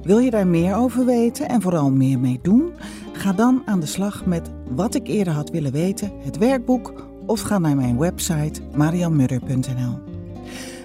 Wil 0.04 0.20
je 0.20 0.32
daar 0.32 0.48
meer 0.48 0.76
over 0.76 1.06
weten 1.06 1.50
en 1.50 1.62
vooral 1.62 1.92
meer 1.92 2.20
mee 2.20 2.40
doen? 2.42 2.72
Ga 3.14 3.34
dan 3.34 3.62
aan 3.66 3.80
de 3.80 3.86
slag 3.86 4.26
met 4.26 4.52
Wat 4.70 4.96
ik 4.96 5.08
eerder 5.08 5.34
had 5.34 5.50
willen 5.50 5.72
weten, 5.72 6.12
het 6.20 6.38
werkboek, 6.38 6.94
of 7.26 7.42
ga 7.42 7.60
naar 7.60 7.76
mijn 7.76 7.98
website 7.98 8.62
marianmudder.nl. 8.76 10.11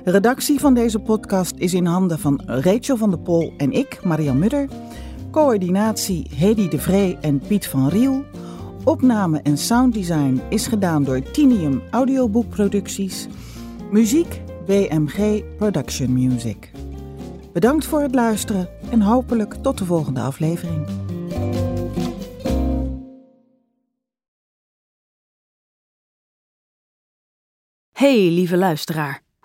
De 0.07 0.13
redactie 0.13 0.61
van 0.61 0.75
deze 0.75 0.99
podcast 0.99 1.55
is 1.57 1.75
in 1.75 1.87
handen 1.87 2.19
van 2.19 2.43
Rachel 2.45 2.97
van 2.97 3.11
der 3.11 3.19
Pol 3.19 3.53
en 3.57 3.73
ik, 3.73 4.05
Marian 4.05 4.39
Mudder. 4.39 4.69
Coördinatie 5.31 6.31
Hedy 6.35 6.69
de 6.69 6.79
Vree 6.79 7.17
en 7.21 7.39
Piet 7.39 7.67
van 7.67 7.89
Riel. 7.89 8.25
Opname 8.85 9.41
en 9.43 9.59
sounddesign 9.59 10.41
is 10.49 10.67
gedaan 10.67 11.05
door 11.05 11.23
Tinium 11.23 11.83
Audioboekproducties. 11.91 13.27
Muziek 13.91 14.41
BMG 14.67 15.43
Production 15.57 16.13
Music. 16.13 16.71
Bedankt 17.53 17.87
voor 17.87 18.01
het 18.01 18.15
luisteren 18.15 18.69
en 18.91 19.01
hopelijk 19.01 19.55
tot 19.55 19.79
de 19.79 19.85
volgende 19.85 20.21
aflevering. 20.21 20.87
Hey 27.93 28.31
lieve 28.31 28.57
luisteraar, 28.57 29.23